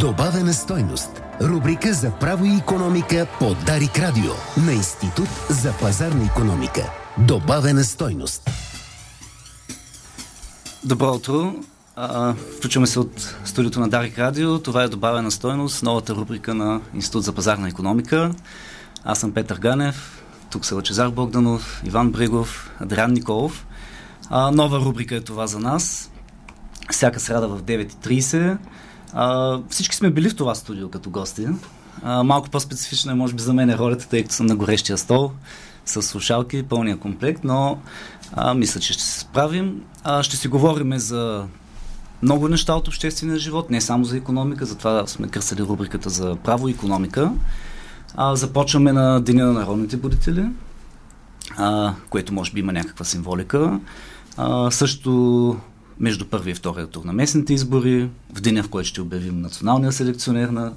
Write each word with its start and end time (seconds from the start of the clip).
Добавена 0.00 0.52
стойност. 0.52 1.22
Рубрика 1.40 1.94
за 1.94 2.10
право 2.10 2.44
и 2.44 2.56
економика 2.56 3.26
по 3.38 3.54
Дарик 3.54 3.98
Радио 3.98 4.32
на 4.64 4.72
Институт 4.72 5.28
за 5.50 5.72
пазарна 5.80 6.24
економика. 6.24 6.90
Добавена 7.18 7.84
стойност. 7.84 8.50
Добро 10.84 11.14
утро. 11.14 11.54
включваме 12.56 12.86
се 12.86 13.00
от 13.00 13.36
студиото 13.44 13.80
на 13.80 13.88
Дарик 13.88 14.18
Радио. 14.18 14.58
Това 14.58 14.82
е 14.82 14.88
добавена 14.88 15.30
стойност, 15.30 15.82
новата 15.82 16.14
рубрика 16.14 16.54
на 16.54 16.80
Институт 16.94 17.24
за 17.24 17.32
пазарна 17.32 17.68
економика. 17.68 18.34
Аз 19.04 19.18
съм 19.18 19.32
Петър 19.32 19.58
Ганев, 19.58 20.24
тук 20.50 20.64
са 20.64 20.74
Лачезар 20.74 21.08
Богданов, 21.08 21.82
Иван 21.86 22.10
Бригов, 22.10 22.70
Адриан 22.80 23.12
Николов. 23.12 23.66
А, 24.30 24.50
нова 24.50 24.78
рубрика 24.78 25.16
е 25.16 25.20
това 25.20 25.46
за 25.46 25.58
нас. 25.58 26.10
Всяка 26.90 27.20
среда 27.20 27.46
в 27.46 27.62
9.30. 27.62 28.56
А, 29.14 29.58
всички 29.68 29.96
сме 29.96 30.10
били 30.10 30.30
в 30.30 30.36
това 30.36 30.54
студио 30.54 30.90
като 30.90 31.10
гости. 31.10 31.46
А, 32.02 32.22
малко 32.22 32.50
по-специфична 32.50 33.12
е, 33.12 33.14
може 33.14 33.34
би, 33.34 33.42
за 33.42 33.54
мен 33.54 33.70
е 33.70 33.78
ролята, 33.78 34.08
тъй 34.08 34.22
като 34.22 34.34
съм 34.34 34.46
на 34.46 34.56
горещия 34.56 34.98
стол 34.98 35.30
с 35.86 36.02
слушалки, 36.02 36.62
пълния 36.62 36.96
комплект, 36.96 37.44
но 37.44 37.78
а, 38.32 38.54
мисля, 38.54 38.80
че 38.80 38.92
ще 38.92 39.02
се 39.02 39.20
справим. 39.20 39.82
А, 40.04 40.22
ще 40.22 40.36
си 40.36 40.48
говорим 40.48 40.98
за 40.98 41.46
много 42.22 42.48
неща 42.48 42.74
от 42.74 42.88
обществения 42.88 43.38
живот, 43.38 43.70
не 43.70 43.80
само 43.80 44.04
за 44.04 44.16
економика, 44.16 44.66
затова 44.66 45.06
сме 45.06 45.28
кръсали 45.28 45.62
рубриката 45.62 46.10
за 46.10 46.36
право 46.36 46.68
и 46.68 46.72
економика. 46.72 47.32
А, 48.16 48.36
започваме 48.36 48.92
на 48.92 49.20
Деня 49.20 49.46
на 49.46 49.52
народните 49.52 49.96
будители, 49.96 50.46
а, 51.56 51.94
което 52.10 52.34
може 52.34 52.52
би 52.52 52.60
има 52.60 52.72
някаква 52.72 53.04
символика. 53.04 53.80
А, 54.36 54.70
също 54.70 55.56
между 56.00 56.24
първи 56.24 56.50
и 56.50 56.54
втория 56.54 56.86
тур 56.86 57.04
на 57.04 57.12
местните 57.12 57.54
избори, 57.54 58.08
в 58.34 58.40
деня, 58.40 58.62
в 58.62 58.68
който 58.68 58.88
ще 58.88 59.00
обявим 59.00 59.40
националния 59.40 59.92
селекционер 59.92 60.48
на 60.48 60.72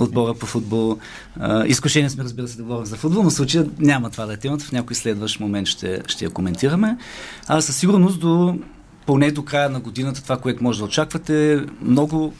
отбора 0.00 0.34
по 0.34 0.46
футбол. 0.46 0.98
А, 1.40 1.74
сме, 1.74 2.24
разбира 2.24 2.48
се, 2.48 2.56
да 2.56 2.62
говорим 2.62 2.86
за 2.86 2.96
футбол, 2.96 3.22
но 3.22 3.30
в 3.30 3.34
случая 3.34 3.66
няма 3.78 4.10
това 4.10 4.26
да 4.26 4.32
е 4.32 4.36
темата. 4.36 4.64
В 4.64 4.72
някой 4.72 4.96
следващ 4.96 5.40
момент 5.40 5.68
ще, 5.68 6.02
ще 6.06 6.24
я 6.24 6.30
коментираме. 6.30 6.98
А 7.46 7.60
със 7.60 7.76
сигурност 7.76 8.20
до 8.20 8.58
поне 9.06 9.30
до 9.30 9.44
края 9.44 9.70
на 9.70 9.80
годината 9.80 10.22
това, 10.22 10.36
което 10.36 10.64
може 10.64 10.78
да 10.78 10.84
очаквате, 10.84 11.64
много 11.82 12.34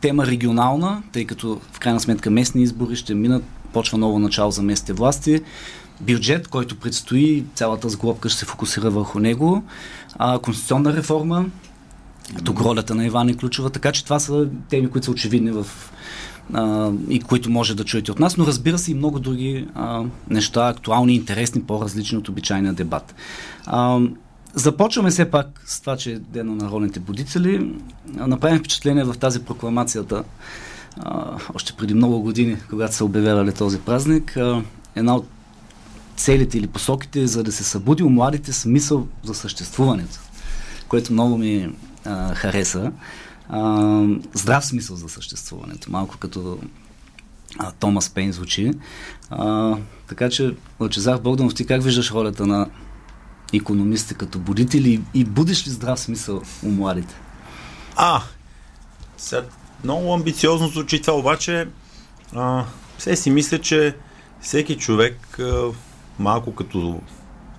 тема 0.00 0.26
регионална, 0.26 1.02
тъй 1.12 1.24
като 1.24 1.60
в 1.72 1.78
крайна 1.78 2.00
сметка 2.00 2.30
местни 2.30 2.62
избори 2.62 2.96
ще 2.96 3.14
минат, 3.14 3.44
почва 3.72 3.98
ново 3.98 4.18
начало 4.18 4.50
за 4.50 4.62
местните 4.62 4.92
власти 4.92 5.40
бюджет, 6.00 6.48
който 6.48 6.76
предстои, 6.76 7.44
цялата 7.54 7.88
сглобка 7.88 8.28
ще 8.28 8.38
се 8.38 8.46
фокусира 8.46 8.90
върху 8.90 9.18
него, 9.18 9.62
а, 10.18 10.38
конституционна 10.38 10.96
реформа, 10.96 11.46
тук 12.44 12.60
ролята 12.60 12.94
на 12.94 13.06
Иван 13.06 13.28
е 13.28 13.36
ключова, 13.36 13.70
така 13.70 13.92
че 13.92 14.04
това 14.04 14.18
са 14.18 14.48
теми, 14.68 14.90
които 14.90 15.04
са 15.04 15.10
очевидни 15.10 15.50
в 15.50 15.66
а, 16.52 16.92
и 17.08 17.20
които 17.20 17.50
може 17.50 17.76
да 17.76 17.84
чуете 17.84 18.12
от 18.12 18.18
нас, 18.18 18.36
но 18.36 18.46
разбира 18.46 18.78
се 18.78 18.90
и 18.90 18.94
много 18.94 19.18
други 19.18 19.68
а, 19.74 20.04
неща, 20.30 20.68
актуални, 20.68 21.14
интересни, 21.14 21.62
по-различни 21.62 22.18
от 22.18 22.28
обичайния 22.28 22.72
дебат. 22.72 23.14
А, 23.66 24.00
започваме 24.54 25.10
все 25.10 25.30
пак 25.30 25.62
с 25.66 25.80
това, 25.80 25.96
че 25.96 26.12
е 26.12 26.18
Ден 26.18 26.46
на 26.46 26.54
народните 26.54 27.00
будители. 27.00 27.74
Направим 28.14 28.58
впечатление 28.58 29.04
в 29.04 29.14
тази 29.18 29.44
прокламацията 29.44 30.24
а, 31.00 31.38
още 31.54 31.72
преди 31.72 31.94
много 31.94 32.20
години, 32.20 32.56
когато 32.70 32.94
са 32.94 33.04
обявявали 33.04 33.52
този 33.52 33.78
празник. 33.80 34.36
А, 34.36 34.62
една 34.96 35.16
от 35.16 35.26
целите 36.16 36.58
или 36.58 36.66
посоките, 36.66 37.26
за 37.26 37.42
да 37.42 37.52
се 37.52 37.64
събуди 37.64 38.02
у 38.02 38.10
младите 38.10 38.52
смисъл 38.52 39.08
за 39.22 39.34
съществуването, 39.34 40.18
което 40.88 41.12
много 41.12 41.38
ми 41.38 41.74
а, 42.04 42.34
хареса. 42.34 42.92
А, 43.48 44.02
здрав 44.34 44.66
смисъл 44.66 44.96
за 44.96 45.08
съществуването, 45.08 45.90
малко 45.90 46.16
като 46.18 46.58
а, 47.58 47.72
Томас 47.72 48.10
Пейн 48.10 48.32
звучи. 48.32 48.72
А, 49.30 49.76
така 50.08 50.30
че, 50.30 50.54
Лъчезар 50.80 51.18
Богданов, 51.18 51.54
ти 51.54 51.66
как 51.66 51.82
виждаш 51.82 52.10
ролята 52.10 52.46
на 52.46 52.66
економисти 53.52 54.14
като 54.14 54.38
будители 54.38 55.02
и 55.14 55.24
будиш 55.24 55.66
ли 55.66 55.70
здрав 55.70 56.00
смисъл 56.00 56.42
у 56.62 56.70
младите? 56.70 57.14
А, 57.96 58.22
сега, 59.16 59.44
много 59.84 60.14
амбициозно 60.14 60.68
звучи 60.68 61.02
това, 61.02 61.18
обаче 61.18 61.68
а, 62.34 62.64
все 62.98 63.16
си 63.16 63.30
мисля, 63.30 63.58
че 63.58 63.96
всеки 64.40 64.76
човек 64.76 65.38
малко 66.18 66.54
като 66.54 67.00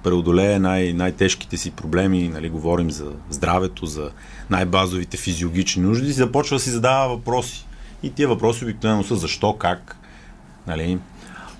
преодолее 0.03 0.59
най- 0.59 0.93
най-тежките 0.93 1.57
си 1.57 1.71
проблеми, 1.71 2.27
нали, 2.27 2.49
говорим 2.49 2.91
за 2.91 3.11
здравето, 3.29 3.85
за 3.85 4.09
най-базовите 4.49 5.17
физиологични 5.17 5.83
нужди, 5.83 6.11
започва 6.11 6.55
да 6.55 6.59
си 6.59 6.69
задава 6.69 7.09
въпроси. 7.15 7.65
И 8.03 8.09
тия 8.09 8.27
въпроси 8.27 8.63
обикновено 8.63 9.03
са 9.03 9.15
защо, 9.15 9.53
как, 9.53 9.97
нали. 10.67 10.99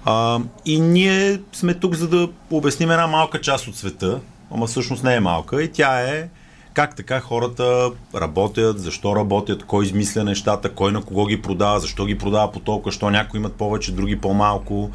А, 0.05 0.39
и 0.65 0.79
ние 0.79 1.39
сме 1.53 1.73
тук, 1.73 1.95
за 1.95 2.07
да 2.07 2.29
обясним 2.51 2.91
една 2.91 3.07
малка 3.07 3.41
част 3.41 3.67
от 3.67 3.75
света, 3.75 4.19
ама 4.51 4.67
всъщност 4.67 5.03
не 5.03 5.15
е 5.15 5.19
малка, 5.19 5.63
и 5.63 5.71
тя 5.71 6.01
е 6.01 6.29
как 6.73 6.95
така 6.95 7.19
хората 7.19 7.91
работят, 8.15 8.79
защо 8.79 9.15
работят, 9.15 9.63
кой 9.63 9.85
измисля 9.85 10.23
нещата, 10.23 10.69
кой 10.69 10.91
на 10.91 11.01
кого 11.01 11.25
ги 11.25 11.41
продава, 11.41 11.79
защо 11.79 12.05
ги 12.05 12.17
продава 12.17 12.51
по 12.51 12.59
толкова, 12.59 12.91
защо 12.91 13.09
някои 13.09 13.39
имат 13.39 13.53
повече, 13.53 13.91
други 13.91 14.21
по-малко, 14.21 14.91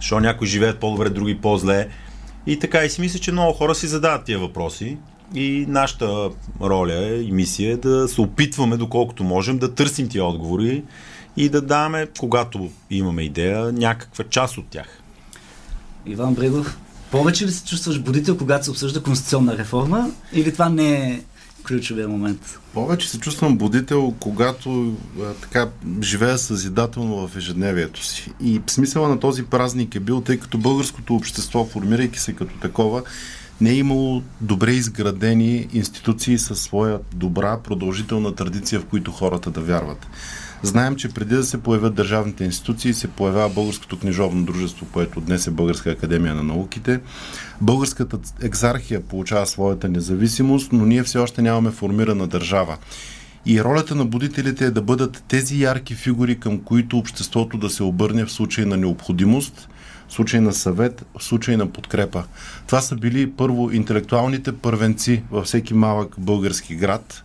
защо 0.00 0.20
някои 0.20 0.46
живеят 0.46 0.78
по-добре, 0.80 1.10
други 1.10 1.38
по-зле. 1.40 1.88
И 2.46 2.58
така, 2.58 2.84
и 2.84 2.90
си 2.90 3.00
мисля, 3.00 3.18
че 3.18 3.32
много 3.32 3.52
хора 3.52 3.74
си 3.74 3.86
задават 3.86 4.24
тия 4.24 4.38
въпроси. 4.38 4.98
И 5.34 5.64
нашата 5.68 6.30
роля 6.60 7.22
и 7.22 7.32
мисия 7.32 7.72
е 7.72 7.76
да 7.76 8.08
се 8.08 8.20
опитваме, 8.20 8.76
доколкото 8.76 9.24
можем, 9.24 9.58
да 9.58 9.74
търсим 9.74 10.08
тия 10.08 10.24
отговори 10.24 10.84
и 11.36 11.48
да 11.48 11.62
даваме, 11.62 12.06
когато 12.18 12.70
имаме 12.90 13.22
идея, 13.22 13.72
някаква 13.72 14.24
част 14.24 14.58
от 14.58 14.66
тях. 14.70 15.02
Иван 16.06 16.34
Брегов, 16.34 16.78
повече 17.10 17.46
ли 17.46 17.50
се 17.50 17.64
чувстваш 17.64 18.00
будител, 18.00 18.38
когато 18.38 18.64
се 18.64 18.70
обсъжда 18.70 19.02
конституционна 19.02 19.58
реформа 19.58 20.10
или 20.32 20.52
това 20.52 20.68
не 20.68 21.10
е 21.10 21.20
ключовия 21.66 22.08
момент? 22.08 22.58
Повече 22.74 23.10
се 23.10 23.18
чувствам 23.18 23.58
будител, 23.58 24.14
когато 24.20 24.96
а, 25.20 25.32
така 25.34 25.68
живея 26.02 26.38
съзидателно 26.38 27.28
в 27.28 27.36
ежедневието 27.36 28.04
си. 28.04 28.32
И 28.40 28.60
смисъла 28.66 29.08
на 29.08 29.20
този 29.20 29.44
празник 29.44 29.94
е 29.94 30.00
бил, 30.00 30.20
тъй 30.20 30.38
като 30.38 30.58
българското 30.58 31.14
общество, 31.14 31.64
формирайки 31.64 32.18
се 32.18 32.32
като 32.32 32.54
такова, 32.54 33.02
не 33.60 33.70
е 33.70 33.76
имало 33.76 34.22
добре 34.40 34.70
изградени 34.70 35.68
институции 35.72 36.38
със 36.38 36.60
своя 36.60 36.98
добра, 37.14 37.58
продължителна 37.64 38.34
традиция, 38.34 38.80
в 38.80 38.86
които 38.86 39.12
хората 39.12 39.50
да 39.50 39.60
вярват. 39.60 40.06
Знаем, 40.62 40.96
че 40.96 41.08
преди 41.08 41.34
да 41.34 41.44
се 41.44 41.62
появят 41.62 41.94
държавните 41.94 42.44
институции, 42.44 42.94
се 42.94 43.08
появява 43.08 43.48
Българското 43.48 43.98
книжовно 43.98 44.44
дружество, 44.44 44.86
което 44.92 45.20
днес 45.20 45.46
е 45.46 45.50
Българска 45.50 45.90
академия 45.90 46.34
на 46.34 46.42
науките. 46.42 47.00
Българската 47.60 48.18
екзархия 48.42 49.00
получава 49.00 49.46
своята 49.46 49.88
независимост, 49.88 50.72
но 50.72 50.86
ние 50.86 51.02
все 51.02 51.18
още 51.18 51.42
нямаме 51.42 51.70
формирана 51.70 52.26
държава. 52.26 52.76
И 53.46 53.64
ролята 53.64 53.94
на 53.94 54.04
будителите 54.04 54.64
е 54.64 54.70
да 54.70 54.82
бъдат 54.82 55.24
тези 55.28 55.62
ярки 55.62 55.94
фигури, 55.94 56.40
към 56.40 56.58
които 56.58 56.98
обществото 56.98 57.58
да 57.58 57.70
се 57.70 57.82
обърне 57.82 58.24
в 58.24 58.32
случай 58.32 58.64
на 58.64 58.76
необходимост, 58.76 59.68
в 60.08 60.12
случай 60.12 60.40
на 60.40 60.52
съвет, 60.52 61.04
в 61.18 61.24
случай 61.24 61.56
на 61.56 61.66
подкрепа. 61.66 62.24
Това 62.66 62.80
са 62.80 62.96
били 62.96 63.30
първо 63.30 63.70
интелектуалните 63.70 64.52
първенци 64.52 65.22
във 65.30 65.44
всеки 65.44 65.74
малък 65.74 66.14
български 66.18 66.74
град, 66.74 67.24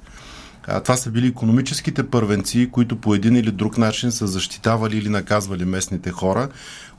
това 0.83 0.95
са 0.95 1.11
били 1.11 1.27
економическите 1.27 2.07
първенци, 2.07 2.69
които 2.71 2.95
по 2.95 3.15
един 3.15 3.35
или 3.35 3.51
друг 3.51 3.77
начин 3.77 4.11
са 4.11 4.27
защитавали 4.27 4.97
или 4.97 5.09
наказвали 5.09 5.65
местните 5.65 6.11
хора, 6.11 6.49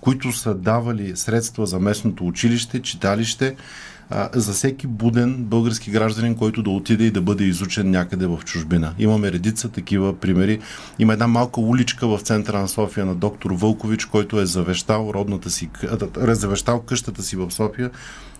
които 0.00 0.32
са 0.32 0.54
давали 0.54 1.16
средства 1.16 1.66
за 1.66 1.80
местното 1.80 2.26
училище, 2.26 2.82
читалище, 2.82 3.56
за 4.34 4.52
всеки 4.52 4.86
буден 4.86 5.44
български 5.44 5.90
гражданин, 5.90 6.34
който 6.34 6.62
да 6.62 6.70
отиде 6.70 7.04
и 7.04 7.10
да 7.10 7.20
бъде 7.20 7.44
изучен 7.44 7.90
някъде 7.90 8.26
в 8.26 8.40
чужбина. 8.44 8.94
Имаме 8.98 9.32
редица 9.32 9.68
такива 9.68 10.20
примери. 10.20 10.58
Има 10.98 11.12
една 11.12 11.26
малка 11.26 11.60
уличка 11.60 12.06
в 12.06 12.20
центъра 12.20 12.60
на 12.60 12.68
София 12.68 13.06
на 13.06 13.14
доктор 13.14 13.50
Вълкович, 13.50 14.04
който 14.04 14.40
е 14.40 14.46
завещал 14.46 15.10
родната 15.14 15.50
си, 15.50 15.70
завещал 16.16 16.80
къщата 16.80 17.22
си 17.22 17.36
в 17.36 17.50
София, 17.50 17.90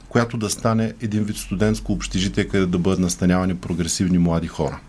която 0.08 0.36
да 0.36 0.50
стане 0.50 0.92
един 1.00 1.24
вид 1.24 1.36
студентско 1.36 1.92
общежитие, 1.92 2.48
къде 2.48 2.66
да 2.66 2.78
бъдат 2.78 2.98
настанявани 2.98 3.56
прогресивни 3.56 4.18
млади 4.18 4.48
хора. 4.48 4.80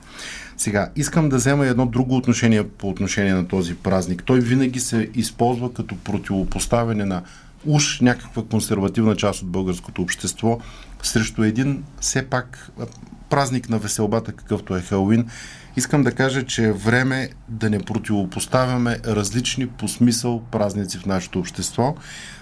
Сега, 0.57 0.89
искам 0.95 1.29
да 1.29 1.35
взема 1.35 1.65
едно 1.65 1.85
друго 1.85 2.15
отношение 2.15 2.67
по 2.67 2.89
отношение 2.89 3.33
на 3.33 3.47
този 3.47 3.75
празник. 3.75 4.23
Той 4.23 4.39
винаги 4.39 4.79
се 4.79 5.09
използва 5.13 5.73
като 5.73 5.95
противопоставяне 5.97 7.05
на 7.05 7.21
уж 7.65 7.99
някаква 7.99 8.43
консервативна 8.43 9.15
част 9.15 9.41
от 9.41 9.47
българското 9.47 10.01
общество 10.01 10.59
срещу 11.03 11.43
един 11.43 11.83
все 11.99 12.25
пак 12.25 12.71
празник 13.29 13.69
на 13.69 13.77
веселбата, 13.77 14.31
какъвто 14.31 14.75
е 14.75 14.81
Хелуин. 14.81 15.25
Искам 15.75 16.03
да 16.03 16.11
кажа, 16.11 16.43
че 16.43 16.65
е 16.65 16.71
време 16.71 17.29
да 17.49 17.69
не 17.69 17.79
противопоставяме 17.79 18.99
различни 19.05 19.67
по 19.67 19.87
смисъл 19.87 20.41
празници 20.51 20.97
в 20.97 21.05
нашето 21.05 21.39
общество, 21.39 21.95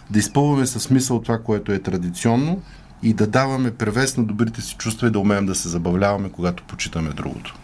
да 0.09 0.19
изпълваме 0.19 0.67
със 0.67 0.83
смисъл 0.83 1.21
това, 1.21 1.39
което 1.39 1.71
е 1.71 1.79
традиционно 1.79 2.61
и 3.03 3.13
да 3.13 3.27
даваме 3.27 3.71
превес 3.71 4.17
на 4.17 4.23
добрите 4.23 4.61
си 4.61 4.75
чувства 4.75 5.07
и 5.07 5.11
да 5.11 5.19
умеем 5.19 5.45
да 5.45 5.55
се 5.55 5.69
забавляваме, 5.69 6.29
когато 6.29 6.63
почитаме 6.63 7.09
другото. 7.09 7.55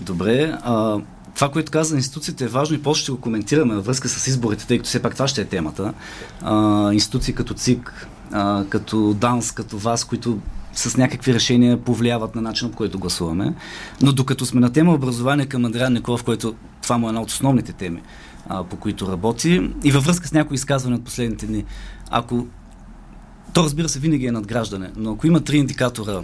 Добре, 0.00 0.58
а, 0.62 0.98
това, 1.34 1.48
което 1.48 1.72
каза 1.72 1.96
институциите 1.96 2.44
е 2.44 2.48
важно 2.48 2.76
и 2.76 2.82
после 2.82 3.02
ще 3.02 3.12
го 3.12 3.20
коментираме 3.20 3.74
във 3.74 3.86
връзка 3.86 4.08
с 4.08 4.26
изборите, 4.26 4.66
тъй 4.66 4.78
като 4.78 4.88
все 4.88 5.02
пак 5.02 5.12
това 5.14 5.28
ще 5.28 5.40
е 5.40 5.44
темата. 5.44 5.94
А, 6.42 6.92
институции 6.92 7.34
като 7.34 7.54
ЦИК, 7.54 8.08
а, 8.32 8.64
като 8.68 9.14
ДАНС, 9.14 9.52
като 9.52 9.78
ВАС, 9.78 10.04
които 10.04 10.38
с 10.74 10.96
някакви 10.96 11.34
решения 11.34 11.84
повлияват 11.84 12.34
на 12.34 12.42
начина, 12.42 12.70
по 12.70 12.76
който 12.76 12.98
гласуваме. 12.98 13.54
Но 14.02 14.12
докато 14.12 14.46
сме 14.46 14.60
на 14.60 14.72
тема 14.72 14.94
образование 14.94 15.46
към 15.46 15.64
Андриан 15.64 15.92
Николов, 15.92 16.24
който 16.24 16.54
това 16.82 16.98
му 16.98 17.06
е 17.06 17.08
една 17.08 17.20
от 17.20 17.30
основните 17.30 17.72
теми, 17.72 18.02
а, 18.48 18.64
по 18.64 18.76
които 18.76 19.12
работи, 19.12 19.70
и 19.84 19.92
във 19.92 20.04
връзка 20.04 20.28
с 20.28 20.32
някои 20.32 20.54
изказвания 20.54 20.98
от 20.98 21.04
последните 21.04 21.46
дни, 21.46 21.64
ако 22.10 22.46
то 23.52 23.62
разбира 23.62 23.88
се 23.88 23.98
винаги 23.98 24.26
е 24.26 24.32
надграждане, 24.32 24.90
но 24.96 25.12
ако 25.12 25.26
има 25.26 25.40
три 25.40 25.56
индикатора 25.56 26.20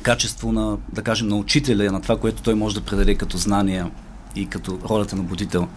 качество 0.00 0.52
на, 0.52 0.78
да 0.92 1.02
кажем, 1.02 1.28
на 1.28 1.36
учителя, 1.36 1.92
на 1.92 2.02
това, 2.02 2.18
което 2.18 2.42
той 2.42 2.54
може 2.54 2.74
да 2.74 2.80
предаде 2.80 3.14
като 3.14 3.36
знания 3.36 3.90
и 4.36 4.46
като 4.46 4.78
ролята 4.88 5.16
на 5.16 5.22
будител, 5.22 5.68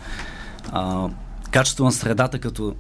а, 0.72 1.10
качество 1.52 1.86
на 1.86 1.92
средата 1.92 2.40
като 2.40 2.76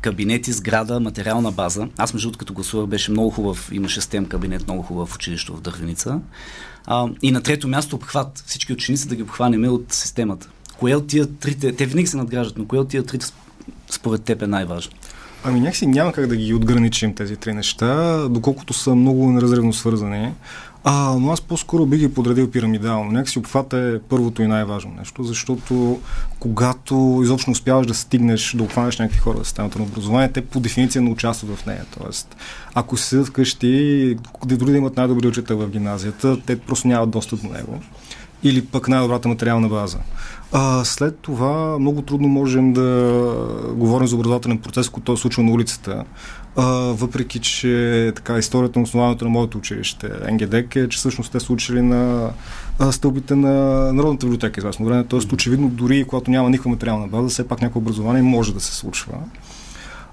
кабинети, 0.00 0.52
сграда, 0.52 1.00
материална 1.00 1.52
база. 1.52 1.88
Аз, 1.98 2.14
между 2.14 2.28
другото, 2.28 2.38
като 2.38 2.54
гласувах, 2.54 2.86
беше 2.86 3.10
много 3.10 3.30
хубав, 3.30 3.68
имаше 3.72 4.00
стем 4.00 4.26
кабинет, 4.26 4.66
много 4.66 4.82
хубав 4.82 5.08
в 5.08 5.14
училището 5.14 5.56
в 5.56 5.60
Дървеница. 5.60 6.20
А, 6.86 7.08
и 7.22 7.30
на 7.30 7.42
трето 7.42 7.68
място 7.68 7.96
обхват. 7.96 8.42
Всички 8.46 8.72
ученици 8.72 9.08
да 9.08 9.16
ги 9.16 9.22
обхванем 9.22 9.72
от 9.72 9.92
системата. 9.92 10.48
Кое 10.78 10.94
от 10.94 11.06
тия 11.06 11.26
трите, 11.26 11.72
те 11.72 11.86
винаги 11.86 12.06
се 12.06 12.16
надграждат, 12.16 12.58
но 12.58 12.66
кое 12.66 12.78
от 12.78 12.88
тия 12.88 13.02
трите 13.02 13.26
според 13.90 14.22
теб 14.22 14.42
е 14.42 14.46
най-важно? 14.46 14.92
Ами 15.44 15.60
някакси 15.60 15.86
няма 15.86 16.12
как 16.12 16.26
да 16.26 16.36
ги 16.36 16.54
отграничим 16.54 17.14
тези 17.14 17.36
три 17.36 17.54
неща, 17.54 18.20
доколкото 18.28 18.72
са 18.72 18.94
много 18.94 19.30
неразривно 19.30 19.72
свързани. 19.72 20.32
А, 20.88 21.16
но 21.20 21.32
аз 21.32 21.40
по-скоро 21.40 21.86
би 21.86 21.98
ги 21.98 22.14
подредил 22.14 22.50
пирамидално. 22.50 23.10
Някакси 23.10 23.38
обхвата 23.38 23.76
е 23.76 23.98
първото 23.98 24.42
и 24.42 24.46
най-важно 24.46 24.94
нещо, 24.98 25.22
защото 25.22 26.00
когато 26.40 27.20
изобщо 27.22 27.50
успяваш 27.50 27.86
да 27.86 27.94
стигнеш, 27.94 28.52
да 28.52 28.62
обхванеш 28.62 28.98
някакви 28.98 29.18
хора 29.18 29.38
в 29.38 29.46
системата 29.46 29.78
на 29.78 29.84
образование, 29.84 30.32
те 30.32 30.40
по 30.40 30.60
дефиниция 30.60 31.02
не 31.02 31.10
участват 31.10 31.58
в 31.58 31.66
нея. 31.66 31.84
Тоест, 31.98 32.36
ако 32.74 32.96
се 32.96 33.04
седят 33.04 33.26
вкъщи, 33.26 34.16
дори 34.46 34.70
да 34.70 34.76
имат 34.76 34.96
най-добри 34.96 35.26
учител 35.26 35.58
в 35.58 35.68
гимназията, 35.68 36.40
те 36.46 36.58
просто 36.58 36.88
нямат 36.88 37.10
достъп 37.10 37.42
до 37.42 37.48
него. 37.48 37.80
Или 38.42 38.64
пък 38.64 38.88
най-добрата 38.88 39.28
материална 39.28 39.68
база. 39.68 39.98
А, 40.52 40.84
след 40.84 41.18
това 41.18 41.78
много 41.78 42.02
трудно 42.02 42.28
можем 42.28 42.72
да 42.72 42.82
говорим 43.74 44.06
за 44.06 44.16
образователен 44.16 44.58
процес, 44.58 44.88
който 44.88 45.16
се 45.16 45.20
случва 45.20 45.42
на 45.42 45.52
улицата. 45.52 46.04
А, 46.56 46.64
въпреки, 46.92 47.40
че 47.40 48.12
така, 48.16 48.38
историята 48.38 48.78
на 48.78 48.82
основанието 48.82 49.24
на 49.24 49.30
моето 49.30 49.58
училище, 49.58 50.10
НГДК, 50.32 50.76
е, 50.76 50.88
че 50.88 50.98
всъщност 50.98 51.32
те 51.32 51.40
са 51.40 51.52
учили 51.52 51.82
на 51.82 52.30
а, 52.78 52.92
стълбите 52.92 53.34
на 53.34 53.52
Народната 53.92 54.26
библиотека 54.26 54.60
известно 54.60 54.86
време. 54.86 55.04
Тоест, 55.04 55.32
очевидно, 55.32 55.68
дори 55.68 56.04
когато 56.04 56.30
няма 56.30 56.50
никаква 56.50 56.70
материална 56.70 57.06
база, 57.06 57.28
все 57.28 57.48
пак 57.48 57.60
някакво 57.60 57.80
образование 57.80 58.22
може 58.22 58.54
да 58.54 58.60
се 58.60 58.74
случва. 58.74 59.12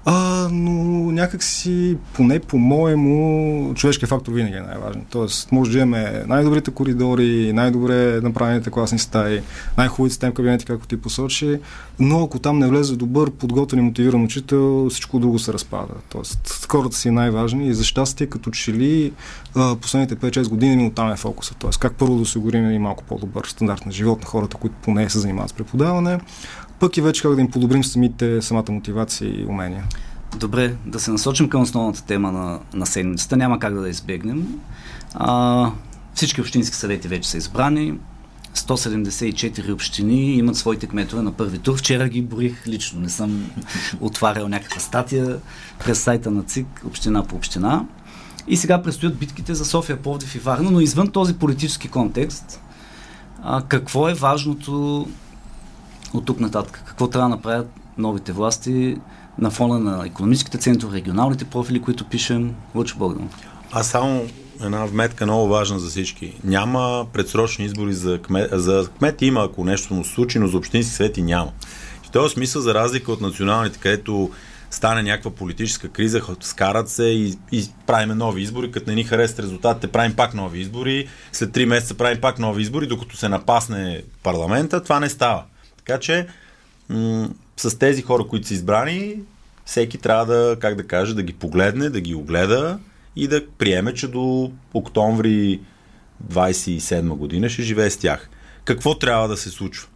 А, 0.06 0.48
но 0.52 0.72
някакси, 1.12 1.96
поне 2.12 2.40
по-моему, 2.40 3.74
човешкият 3.74 4.10
фактор 4.10 4.32
винаги 4.32 4.56
е 4.56 4.60
най-важен. 4.60 5.04
Тоест, 5.10 5.52
може 5.52 5.72
да 5.72 5.78
имаме 5.78 6.22
най-добрите 6.26 6.70
коридори, 6.70 7.52
най-добре 7.52 8.20
направените 8.20 8.70
класни 8.70 8.98
стаи, 8.98 9.40
най-хубавите 9.78 10.12
систем 10.12 10.32
кабинети, 10.32 10.64
както 10.64 10.86
ти 10.86 11.00
посочи, 11.00 11.60
но 11.98 12.24
ако 12.24 12.38
там 12.38 12.58
не 12.58 12.68
влезе 12.68 12.96
добър, 12.96 13.30
подготвен 13.30 13.80
и 13.80 13.82
мотивиран 13.82 14.24
учител, 14.24 14.88
всичко 14.90 15.18
друго 15.18 15.38
се 15.38 15.52
разпада. 15.52 15.94
Тоест, 16.08 16.66
хората 16.70 16.96
си 16.96 17.10
най-важни 17.10 17.68
и 17.68 17.74
за 17.74 17.84
щастие, 17.84 18.26
като 18.26 18.50
че 18.50 18.72
ли 18.72 19.12
последните 19.80 20.16
5-6 20.16 20.48
години 20.48 20.72
именно 20.72 20.90
там 20.90 21.12
е 21.12 21.16
фокуса. 21.16 21.54
Тоест, 21.58 21.78
как 21.78 21.92
първо 21.92 22.14
да 22.14 22.22
осигурим 22.22 22.70
и 22.70 22.78
малко 22.78 23.04
по-добър 23.04 23.44
стандарт 23.44 23.86
на 23.86 23.92
живот 23.92 24.20
на 24.20 24.26
хората, 24.26 24.56
които 24.56 24.76
поне 24.82 25.10
се 25.10 25.18
занимават 25.18 25.50
с 25.50 25.52
преподаване, 25.52 26.18
пък 26.80 26.96
и 26.96 27.00
вече 27.00 27.22
как 27.22 27.34
да 27.34 27.40
им 27.40 27.50
подобрим 27.50 27.84
самите, 27.84 28.42
самата 28.42 28.64
мотивация 28.68 29.40
и 29.40 29.46
умения. 29.46 29.84
Добре, 30.36 30.74
да 30.86 31.00
се 31.00 31.10
насочим 31.10 31.48
към 31.48 31.62
основната 31.62 32.04
тема 32.04 32.32
на, 32.32 32.60
на 32.74 32.86
седмицата. 32.86 33.36
Няма 33.36 33.58
как 33.58 33.74
да 33.74 33.80
да 33.80 33.88
избегнем. 33.88 34.60
А, 35.14 35.70
всички 36.14 36.40
общински 36.40 36.76
съвети 36.76 37.08
вече 37.08 37.30
са 37.30 37.36
избрани. 37.36 37.94
174 38.54 39.72
общини 39.72 40.34
имат 40.34 40.56
своите 40.56 40.86
кметове 40.86 41.22
на 41.22 41.32
първи 41.32 41.58
тур. 41.58 41.78
Вчера 41.78 42.08
ги 42.08 42.22
борих 42.22 42.66
лично. 42.66 43.00
Не 43.00 43.08
съм 43.08 43.50
отварял 44.00 44.48
някаква 44.48 44.80
статия 44.80 45.40
през 45.84 46.02
сайта 46.02 46.30
на 46.30 46.42
ЦИК, 46.42 46.66
община 46.86 47.24
по 47.24 47.36
община. 47.36 47.84
И 48.48 48.56
сега 48.56 48.82
предстоят 48.82 49.18
битките 49.18 49.54
за 49.54 49.64
София, 49.64 50.02
Пловдив 50.02 50.34
и 50.34 50.38
Варна, 50.38 50.70
но 50.70 50.80
извън 50.80 51.08
този 51.08 51.34
политически 51.34 51.88
контекст, 51.88 52.60
а, 53.42 53.62
какво 53.62 54.08
е 54.08 54.14
важното 54.14 55.06
от 56.14 56.24
тук 56.24 56.40
нататък? 56.40 56.82
Какво 56.86 57.08
трябва 57.08 57.28
да 57.28 57.36
направят 57.36 57.68
новите 57.98 58.32
власти 58.32 58.96
на 59.38 59.50
фона 59.50 59.78
на 59.78 60.06
економическите 60.06 60.58
центрове, 60.58 60.96
регионалните 60.96 61.44
профили, 61.44 61.82
които 61.82 62.04
пишем? 62.04 62.54
Лъчо 62.74 62.98
Богдан. 62.98 63.28
Аз 63.72 63.88
само 63.88 64.22
една 64.62 64.84
вметка 64.84 65.26
много 65.26 65.48
важна 65.48 65.78
за 65.78 65.88
всички. 65.88 66.34
Няма 66.44 67.06
предсрочни 67.12 67.64
избори 67.64 67.92
за 67.92 68.18
кмет. 68.18 68.50
За 68.52 68.88
кмет 68.98 69.22
има, 69.22 69.44
ако 69.44 69.64
нещо 69.64 69.94
му 69.94 70.04
случи, 70.04 70.38
но 70.38 70.46
за 70.46 70.56
общински 70.56 70.92
съвети 70.92 71.22
няма. 71.22 71.52
В 72.02 72.10
този 72.10 72.32
смисъл, 72.32 72.62
за 72.62 72.74
разлика 72.74 73.12
от 73.12 73.20
националните, 73.20 73.78
където 73.78 74.30
стане 74.70 75.02
някаква 75.02 75.30
политическа 75.30 75.88
криза, 75.88 76.22
скарат 76.40 76.88
се 76.88 77.04
и, 77.04 77.38
и 77.52 77.68
правиме 77.86 78.14
нови 78.14 78.42
избори, 78.42 78.70
като 78.70 78.90
не 78.90 78.96
ни 78.96 79.04
харесат 79.04 79.38
резултатите, 79.38 79.86
правим 79.86 80.14
пак 80.14 80.34
нови 80.34 80.60
избори, 80.60 81.08
след 81.32 81.50
3 81.50 81.64
месеца 81.64 81.94
правим 81.94 82.20
пак 82.20 82.38
нови 82.38 82.62
избори, 82.62 82.86
докато 82.86 83.16
се 83.16 83.28
напасне 83.28 84.02
парламента, 84.22 84.82
това 84.82 85.00
не 85.00 85.08
става. 85.08 85.42
Така 85.86 86.00
че 86.00 86.26
м- 86.88 87.28
с 87.56 87.78
тези 87.78 88.02
хора, 88.02 88.26
които 88.28 88.46
са 88.46 88.54
избрани, 88.54 89.20
всеки 89.64 89.98
трябва 89.98 90.26
да, 90.26 90.56
как 90.60 90.74
да 90.74 90.86
каже, 90.86 91.14
да 91.14 91.22
ги 91.22 91.32
погледне, 91.32 91.90
да 91.90 92.00
ги 92.00 92.14
огледа 92.14 92.78
и 93.16 93.28
да 93.28 93.48
приеме, 93.48 93.94
че 93.94 94.08
до 94.08 94.52
октомври 94.74 95.60
27 96.28 97.08
година 97.08 97.48
ще 97.48 97.62
живее 97.62 97.90
с 97.90 97.96
тях. 97.96 98.28
Какво 98.64 98.98
трябва 98.98 99.28
да 99.28 99.36
се 99.36 99.50
случва? 99.50 99.88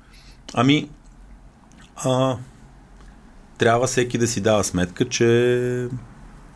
Ами, 0.55 0.89
а, 1.97 2.37
трябва 3.59 3.87
всеки 3.87 4.19
да 4.19 4.27
си 4.27 4.41
дава 4.41 4.65
сметка, 4.65 5.09
че 5.09 5.89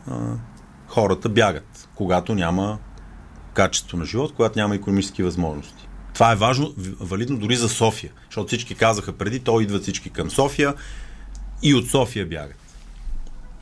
а, 0.07 0.35
хората 0.87 1.29
бягат, 1.29 1.89
когато 1.95 2.35
няма 2.35 2.79
качество 3.53 3.97
на 3.97 4.05
живот, 4.05 4.33
когато 4.35 4.59
няма 4.59 4.75
економически 4.75 5.23
възможности. 5.23 5.87
Това 6.13 6.31
е 6.31 6.35
важно, 6.35 6.73
валидно 6.99 7.37
дори 7.37 7.55
за 7.55 7.69
София, 7.69 8.11
защото 8.29 8.47
всички 8.47 8.75
казаха 8.75 9.13
преди, 9.13 9.39
то 9.39 9.59
идват 9.59 9.81
всички 9.81 10.09
към 10.09 10.31
София 10.31 10.73
и 11.63 11.75
от 11.75 11.89
София 11.89 12.25
бягат. 12.25 12.55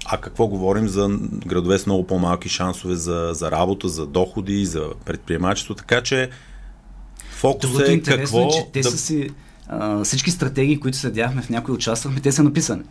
А 0.06 0.18
какво 0.18 0.48
говорим 0.48 0.88
за 0.88 1.10
градове 1.46 1.80
с 1.80 1.86
много 1.86 2.08
по-малки 2.08 2.50
шансове 2.50 2.96
за, 2.96 3.30
за 3.34 3.52
работа, 3.52 3.90
за 3.90 4.08
доходи, 4.08 4.66
за 4.66 4.90
предприемачество, 5.06 5.74
така 5.74 6.02
че 6.02 6.30
фокус 7.30 7.80
е 7.80 8.02
какво... 8.02 8.48
Е, 8.48 8.52
че 8.52 8.66
те 8.74 8.82
да... 8.82 8.92
са 8.92 8.98
си, 8.98 9.30
а, 9.68 10.04
всички 10.04 10.32
стратегии, 10.32 10.80
които 10.80 10.98
следяхме 10.98 11.42
в 11.42 11.50
някои 11.50 11.76
участвахме, 11.76 12.22
те 12.22 12.32
са 12.32 12.44
написани. 12.44 12.84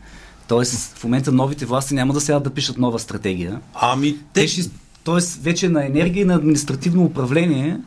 Тоест, 0.48 0.98
в 0.98 1.04
момента 1.04 1.32
новите 1.32 1.66
власти 1.66 1.94
няма 1.94 2.12
да 2.12 2.20
сядат 2.20 2.42
да 2.42 2.50
пишат 2.50 2.78
нова 2.78 2.98
стратегия. 2.98 3.60
Ами, 3.74 4.12
те... 4.12 4.22
те 4.32 4.48
ще, 4.48 4.70
тоест, 5.04 5.42
вече 5.42 5.68
на 5.68 5.86
енергия 5.86 6.22
и 6.22 6.24
на 6.24 6.34
административно 6.34 7.04
управление 7.04 7.80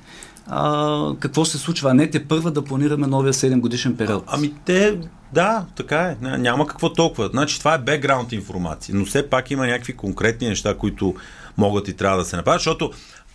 а, 0.47 1.15
какво 1.19 1.45
се 1.45 1.57
случва, 1.57 1.89
а 1.89 1.93
не 1.93 2.09
те 2.09 2.27
първа 2.27 2.51
да 2.51 2.63
планираме 2.63 3.07
новия 3.07 3.33
7 3.33 3.59
годишен 3.59 3.97
период. 3.97 4.23
А, 4.27 4.35
ами 4.35 4.53
те, 4.65 4.97
да, 5.33 5.65
така 5.75 6.01
е. 6.01 6.17
Няма 6.21 6.67
какво 6.67 6.93
толкова. 6.93 7.27
Значи 7.27 7.59
това 7.59 7.73
е 7.73 7.77
бекграунд 7.79 8.31
информация, 8.31 8.95
но 8.95 9.05
все 9.05 9.29
пак 9.29 9.51
има 9.51 9.67
някакви 9.67 9.93
конкретни 9.93 10.47
неща, 10.47 10.77
които 10.77 11.15
могат 11.57 11.87
и 11.87 11.93
трябва 11.93 12.17
да 12.17 12.25
се 12.25 12.35
направят, 12.35 12.59
защото 12.59 12.91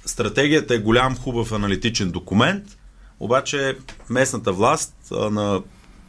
стратегията 0.06 0.74
е 0.74 0.78
голям, 0.78 1.16
хубав 1.16 1.52
аналитичен 1.52 2.10
документ, 2.10 2.64
обаче 3.20 3.76
местната 4.10 4.52
власт 4.52 4.94
а, 5.12 5.30
на 5.30 5.60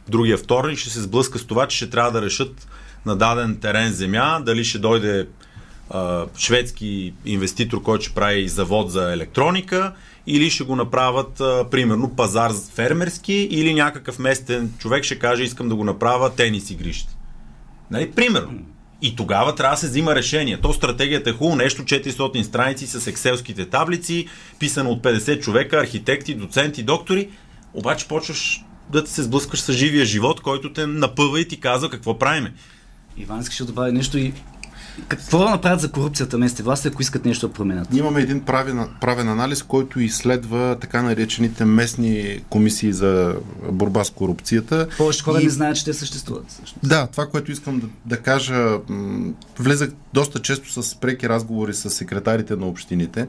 другия 0.08 0.38
вторник 0.38 0.78
ще 0.78 0.90
се 0.90 1.02
сблъска 1.02 1.38
с 1.38 1.44
това, 1.44 1.66
че 1.66 1.76
ще 1.76 1.90
трябва 1.90 2.12
да 2.12 2.22
решат 2.22 2.68
на 3.06 3.16
даден 3.16 3.56
терен 3.60 3.92
земя, 3.92 4.40
дали 4.44 4.64
ще 4.64 4.78
дойде 4.78 5.26
шведски 6.38 7.12
инвеститор, 7.24 7.82
който 7.82 8.04
ще 8.04 8.14
прави 8.14 8.48
завод 8.48 8.90
за 8.90 9.12
електроника 9.12 9.92
или 10.26 10.50
ще 10.50 10.64
го 10.64 10.76
направят, 10.76 11.42
примерно, 11.70 12.16
пазар 12.16 12.52
фермерски, 12.74 13.32
или 13.32 13.74
някакъв 13.74 14.18
местен 14.18 14.72
човек 14.78 15.04
ще 15.04 15.18
каже, 15.18 15.42
искам 15.42 15.68
да 15.68 15.74
го 15.74 15.84
направя 15.84 16.30
тенис 16.30 16.70
игрище. 16.70 17.16
Нали? 17.90 18.10
Примерно. 18.10 18.58
И 19.02 19.16
тогава 19.16 19.54
трябва 19.54 19.74
да 19.74 19.80
се 19.80 19.86
взима 19.86 20.14
решение. 20.14 20.60
То 20.60 20.72
стратегията 20.72 21.30
е 21.30 21.32
хубаво, 21.32 21.56
нещо 21.56 21.82
400 21.82 22.42
страници 22.42 22.86
с 22.86 23.06
екселските 23.06 23.66
таблици, 23.66 24.26
писано 24.58 24.90
от 24.90 25.02
50 25.02 25.40
човека, 25.40 25.80
архитекти, 25.80 26.34
доценти, 26.34 26.82
доктори, 26.82 27.28
обаче 27.74 28.08
почваш 28.08 28.64
да 28.92 29.06
се 29.06 29.22
сблъскаш 29.22 29.60
с 29.60 29.72
живия 29.72 30.04
живот, 30.04 30.40
който 30.40 30.72
те 30.72 30.86
напъва 30.86 31.40
и 31.40 31.48
ти 31.48 31.60
казва 31.60 31.90
какво 31.90 32.18
правиме. 32.18 32.54
Иван 33.16 33.40
искаше 33.40 33.62
да 33.62 33.66
добави 33.66 33.92
нещо 33.92 34.18
и 34.18 34.32
Какво 35.08 35.38
да 35.38 35.50
направят 35.50 35.80
за 35.80 35.90
корупцията 35.90 36.38
местните 36.38 36.62
власти, 36.62 36.88
ако 36.88 37.02
искат 37.02 37.24
нещо 37.24 37.48
да 37.48 37.54
променят? 37.54 37.88
Имаме 37.94 38.20
един 38.20 38.40
правен, 38.40 38.88
правен 39.00 39.28
анализ, 39.28 39.62
който 39.62 40.00
изследва 40.00 40.76
така 40.80 41.02
наречените 41.02 41.64
местни 41.64 42.40
комисии 42.50 42.92
за 42.92 43.34
борба 43.72 44.04
с 44.04 44.10
корупцията. 44.10 44.88
Повече 44.98 45.22
хора 45.22 45.40
и... 45.40 45.44
не 45.44 45.50
знаят, 45.50 45.76
че 45.76 45.84
те 45.84 45.94
съществуват. 45.94 46.44
Всъщност. 46.48 46.88
Да, 46.88 47.06
това, 47.06 47.26
което 47.26 47.52
искам 47.52 47.80
да, 47.80 47.86
да 48.06 48.16
кажа, 48.16 48.78
влезах 49.58 49.90
доста 50.14 50.42
често 50.42 50.82
с 50.82 50.94
преки 50.94 51.28
разговори 51.28 51.74
с 51.74 51.90
секретарите 51.90 52.56
на 52.56 52.66
общините. 52.66 53.26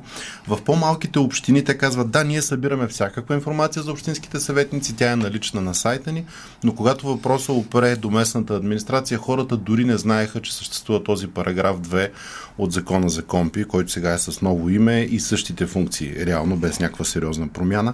В 0.48 0.62
по-малките 0.62 1.20
общини 1.20 1.64
те 1.64 1.78
казват, 1.78 2.12
да, 2.12 2.24
ние 2.24 2.42
събираме 2.42 2.88
всякаква 2.88 3.36
информация 3.36 3.84
за 3.84 3.92
общинските 3.92 4.40
съветници, 4.40 4.96
тя 4.96 5.12
е 5.12 5.16
налична 5.16 5.62
на 5.62 5.76
сайта 5.76 6.12
ни, 6.12 6.26
но 6.64 6.76
когато 6.76 7.08
въпросът 7.08 7.50
опре 7.50 7.96
до 7.96 8.10
местната 8.10 8.56
администрация, 8.56 9.18
хората 9.18 9.58
дори 9.58 9.86
не 9.86 9.98
знаеха, 9.98 10.42
че 10.42 10.56
съществува 10.56 11.04
този 11.04 11.28
параграф 11.28 11.51
2 11.54 12.10
от 12.58 12.72
закона 12.72 13.10
за 13.10 13.24
компи, 13.24 13.64
който 13.64 13.92
сега 13.92 14.14
е 14.14 14.18
с 14.18 14.42
ново 14.42 14.70
име 14.70 15.00
и 15.02 15.20
същите 15.20 15.66
функции, 15.66 16.26
реално 16.26 16.58
без 16.58 16.80
някаква 16.80 17.06
сериозна 17.06 17.48
промяна. 17.48 17.94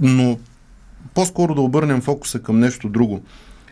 Но 0.00 0.38
по-скоро 1.14 1.54
да 1.54 1.60
обърнем 1.60 2.00
фокуса 2.00 2.38
към 2.38 2.60
нещо 2.60 2.88
друго. 2.88 3.22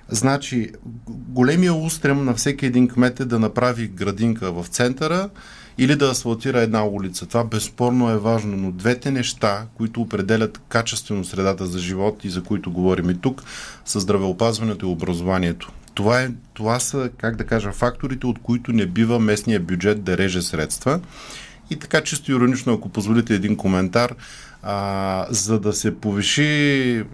Значи, 0.09 0.71
големия 1.09 1.75
устрем 1.75 2.25
на 2.25 2.35
всеки 2.35 2.67
един 2.67 2.89
кмет 2.89 3.21
е 3.21 3.25
да 3.25 3.39
направи 3.39 3.89
градинка 3.89 4.53
в 4.53 4.67
центъра 4.67 5.31
или 5.79 5.97
да 5.97 6.11
асфалтира 6.11 6.61
една 6.61 6.87
улица. 6.87 7.27
Това 7.27 7.45
безспорно 7.45 8.11
е 8.11 8.19
важно, 8.19 8.57
но 8.57 8.73
двете 8.73 9.11
неща, 9.11 9.67
които 9.75 10.01
определят 10.01 10.61
качествено 10.69 11.25
средата 11.25 11.67
за 11.67 11.79
живот 11.79 12.25
и 12.25 12.31
за 12.31 12.43
които 12.43 12.71
говорим 12.71 13.11
и 13.11 13.21
тук, 13.21 13.43
са 13.85 14.01
здравеопазването 14.01 14.87
и 14.87 14.89
образованието. 14.89 15.73
Това, 15.99 16.21
е, 16.23 16.31
това 16.55 16.81
са, 16.81 17.11
как 17.19 17.37
да 17.37 17.45
кажа, 17.45 17.73
факторите, 17.73 18.27
от 18.27 18.39
които 18.43 18.73
не 18.73 18.87
бива 18.87 19.19
местния 19.19 19.61
бюджет 19.61 20.03
да 20.03 20.19
реже 20.19 20.43
средства. 20.43 21.01
И 21.71 21.77
така, 21.77 22.01
чисто 22.01 22.33
иронично, 22.33 22.73
ако 22.73 22.89
позволите 22.89 23.35
един 23.35 23.57
коментар, 23.57 24.15
а, 24.63 25.27
за 25.31 25.61
да 25.61 25.73
се 25.73 26.01
повиши 26.01 27.05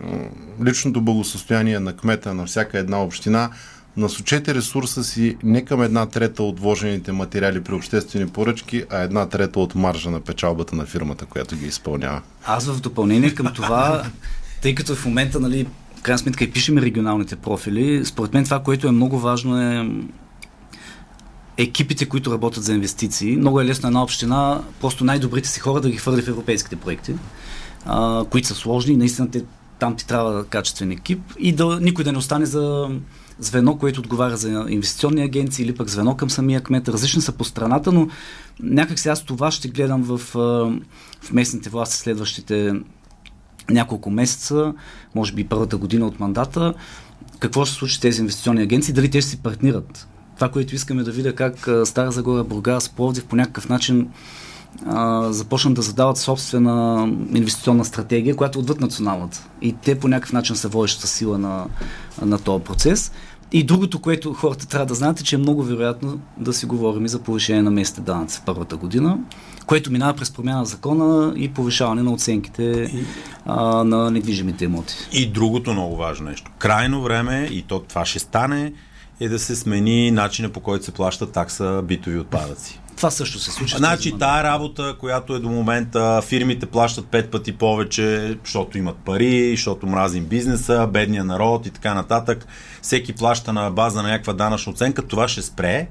личното 0.64 1.00
благосостояние 1.00 1.80
на 1.80 1.96
кмета 1.96 2.34
на 2.34 2.46
всяка 2.46 2.78
една 2.78 3.02
община, 3.02 3.50
насочете 3.96 4.54
ресурса 4.54 5.04
си 5.04 5.36
не 5.42 5.64
към 5.64 5.82
една 5.82 6.06
трета 6.06 6.42
от 6.42 6.60
вложените 6.60 7.12
материали 7.12 7.60
при 7.60 7.74
обществени 7.74 8.28
поръчки, 8.28 8.84
а 8.90 8.98
една 8.98 9.28
трета 9.28 9.60
от 9.60 9.74
маржа 9.74 10.10
на 10.10 10.20
печалбата 10.20 10.76
на 10.76 10.86
фирмата, 10.86 11.26
която 11.26 11.56
ги 11.56 11.66
изпълнява. 11.66 12.22
Аз 12.46 12.66
в 12.66 12.80
допълнение 12.80 13.34
към 13.34 13.52
това, 13.54 14.04
тъй 14.62 14.74
като 14.74 14.94
в 14.94 15.04
момента, 15.04 15.40
нали, 15.40 15.66
крайна 16.04 16.18
сметка 16.18 16.44
и 16.44 16.50
пишем 16.50 16.78
регионалните 16.78 17.36
профили, 17.36 18.04
според 18.04 18.34
мен 18.34 18.44
това, 18.44 18.62
което 18.62 18.88
е 18.88 18.92
много 18.92 19.18
важно 19.18 19.60
е 19.60 19.90
екипите, 21.56 22.06
които 22.06 22.32
работят 22.32 22.64
за 22.64 22.74
инвестиции. 22.74 23.36
Много 23.36 23.60
е 23.60 23.64
лесно 23.64 23.86
една 23.86 24.02
община, 24.02 24.62
просто 24.80 25.04
най-добрите 25.04 25.48
си 25.48 25.60
хора 25.60 25.80
да 25.80 25.90
ги 25.90 25.96
хвърли 25.96 26.22
в 26.22 26.28
европейските 26.28 26.76
проекти, 26.76 27.14
а, 27.84 28.24
които 28.30 28.48
са 28.48 28.54
сложни 28.54 28.94
и 28.94 28.96
наистина 28.96 29.30
те, 29.30 29.44
там 29.78 29.96
ти 29.96 30.06
трябва 30.06 30.44
качествен 30.44 30.90
екип 30.90 31.20
и 31.38 31.52
да, 31.52 31.80
никой 31.80 32.04
да 32.04 32.12
не 32.12 32.18
остане 32.18 32.46
за 32.46 32.88
звено, 33.38 33.78
което 33.78 34.00
отговаря 34.00 34.36
за 34.36 34.66
инвестиционни 34.68 35.22
агенции 35.22 35.64
или 35.64 35.74
пък 35.74 35.88
звено 35.88 36.16
към 36.16 36.30
самия 36.30 36.60
кмет. 36.60 36.88
Различни 36.88 37.22
са 37.22 37.32
по 37.32 37.44
страната, 37.44 37.92
но 37.92 38.08
някак 38.60 38.98
сега 38.98 39.12
аз 39.12 39.24
това 39.24 39.50
ще 39.50 39.68
гледам 39.68 40.02
в, 40.02 40.20
в 41.20 41.32
местните 41.32 41.70
власти 41.70 41.96
следващите 41.96 42.72
няколко 43.70 44.10
месеца, 44.10 44.72
може 45.14 45.32
би 45.32 45.44
първата 45.44 45.76
година 45.76 46.06
от 46.06 46.20
мандата, 46.20 46.74
какво 47.38 47.64
ще 47.64 47.74
случи 47.74 47.96
с 47.96 48.00
тези 48.00 48.20
инвестиционни 48.20 48.62
агенции, 48.62 48.94
дали 48.94 49.10
те 49.10 49.20
ще 49.20 49.30
си 49.30 49.36
партнират 49.36 50.06
това, 50.34 50.48
което 50.48 50.74
искаме 50.74 51.02
да 51.02 51.12
видя 51.12 51.34
как 51.34 51.68
Стара 51.84 52.12
Загора, 52.12 52.44
Бургас, 52.44 52.88
Пловдив 52.88 53.24
по 53.24 53.36
някакъв 53.36 53.68
начин 53.68 54.08
а, 54.86 55.32
започнат 55.32 55.74
да 55.74 55.82
задават 55.82 56.18
собствена 56.18 57.06
инвестиционна 57.34 57.84
стратегия, 57.84 58.36
която 58.36 58.58
е 58.58 58.62
отвъд 58.62 58.80
националната. 58.80 59.46
И 59.62 59.72
те 59.72 59.98
по 59.98 60.08
някакъв 60.08 60.32
начин 60.32 60.56
са 60.56 60.68
водещата 60.68 61.06
сила 61.06 61.38
на, 61.38 61.66
на 62.22 62.38
този 62.38 62.64
процес. 62.64 63.12
И 63.52 63.64
другото, 63.64 63.98
което 63.98 64.32
хората 64.32 64.68
трябва 64.68 64.86
да 64.86 64.94
знаят 64.94 65.20
е, 65.20 65.24
че 65.24 65.36
е 65.36 65.38
много 65.38 65.62
вероятно 65.62 66.20
да 66.36 66.52
си 66.52 66.66
говорим 66.66 67.04
и 67.04 67.08
за 67.08 67.18
повишение 67.18 67.62
на 67.62 67.70
местните 67.70 68.00
данъци 68.00 68.38
в 68.38 68.42
първата 68.46 68.76
година, 68.76 69.18
което 69.66 69.92
минава 69.92 70.16
през 70.16 70.30
промяна 70.30 70.58
на 70.58 70.64
закона 70.64 71.34
и 71.36 71.48
повишаване 71.48 72.02
на 72.02 72.12
оценките 72.12 72.92
а, 73.46 73.84
на 73.84 74.10
недвижимите 74.10 74.64
имоти. 74.64 74.94
И 75.12 75.26
другото 75.26 75.72
много 75.72 75.96
важно 75.96 76.26
нещо. 76.26 76.50
Крайно 76.58 77.02
време, 77.02 77.48
и 77.52 77.62
то 77.62 77.80
това 77.80 78.04
ще 78.04 78.18
стане, 78.18 78.72
е 79.20 79.28
да 79.28 79.38
се 79.38 79.56
смени 79.56 80.10
начина 80.10 80.48
по 80.48 80.60
който 80.60 80.84
се 80.84 80.92
плаща 80.92 81.32
такса 81.32 81.82
битови 81.84 82.18
отпадъци. 82.18 82.80
Това 83.04 83.10
също 83.10 83.38
се 83.38 83.50
случва. 83.50 83.78
Значи 83.78 84.18
тая 84.18 84.44
работа, 84.44 84.96
която 85.00 85.34
е 85.34 85.38
до 85.38 85.48
момента, 85.48 86.22
фирмите 86.22 86.66
плащат 86.66 87.06
пет 87.06 87.30
пъти 87.30 87.52
повече, 87.52 88.38
защото 88.44 88.78
имат 88.78 88.96
пари, 88.96 89.50
защото 89.50 89.86
мразим 89.86 90.24
бизнеса, 90.24 90.88
бедния 90.92 91.24
народ 91.24 91.66
и 91.66 91.70
така 91.70 91.94
нататък. 91.94 92.46
Всеки 92.82 93.12
плаща 93.12 93.52
на 93.52 93.70
база 93.70 94.02
на 94.02 94.08
някаква 94.08 94.32
данъчна 94.32 94.72
оценка, 94.72 95.06
това 95.06 95.28
ще 95.28 95.42
спре 95.42 95.88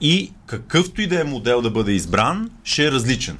и 0.00 0.32
какъвто 0.46 1.02
и 1.02 1.06
да 1.06 1.20
е 1.20 1.24
модел 1.24 1.62
да 1.62 1.70
бъде 1.70 1.92
избран, 1.92 2.50
ще 2.64 2.86
е 2.86 2.92
различен. 2.92 3.38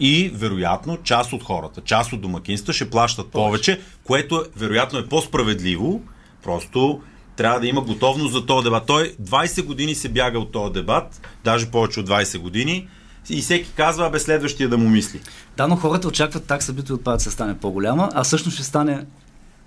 И 0.00 0.30
вероятно 0.34 0.96
част 0.96 1.32
от 1.32 1.42
хората, 1.42 1.80
част 1.80 2.12
от 2.12 2.20
домакинства 2.20 2.72
ще 2.72 2.90
плащат 2.90 3.30
повече, 3.30 3.80
което 4.04 4.36
е, 4.36 4.58
вероятно 4.58 4.98
е 4.98 5.06
по-справедливо, 5.06 6.02
просто 6.42 7.00
трябва 7.36 7.60
да 7.60 7.66
има 7.66 7.80
готовност 7.80 8.32
за 8.32 8.46
този 8.46 8.64
дебат. 8.64 8.86
Той 8.86 9.14
20 9.22 9.64
години 9.64 9.94
се 9.94 10.08
бяга 10.08 10.38
от 10.38 10.52
този 10.52 10.72
дебат, 10.72 11.20
даже 11.44 11.70
повече 11.70 12.00
от 12.00 12.08
20 12.08 12.38
години. 12.38 12.88
И 13.30 13.40
всеки 13.40 13.70
казва, 13.76 14.10
бе 14.10 14.18
следващия 14.18 14.68
да 14.68 14.78
му 14.78 14.88
мисли. 14.88 15.20
Да, 15.56 15.68
но 15.68 15.76
хората 15.76 16.08
очакват 16.08 16.46
такса 16.46 16.72
бито 16.72 16.94
отпадъци 16.94 17.24
да 17.24 17.30
стане 17.30 17.58
по-голяма, 17.58 18.10
а 18.14 18.24
всъщност 18.24 18.54
ще 18.54 18.64
стане 18.64 19.04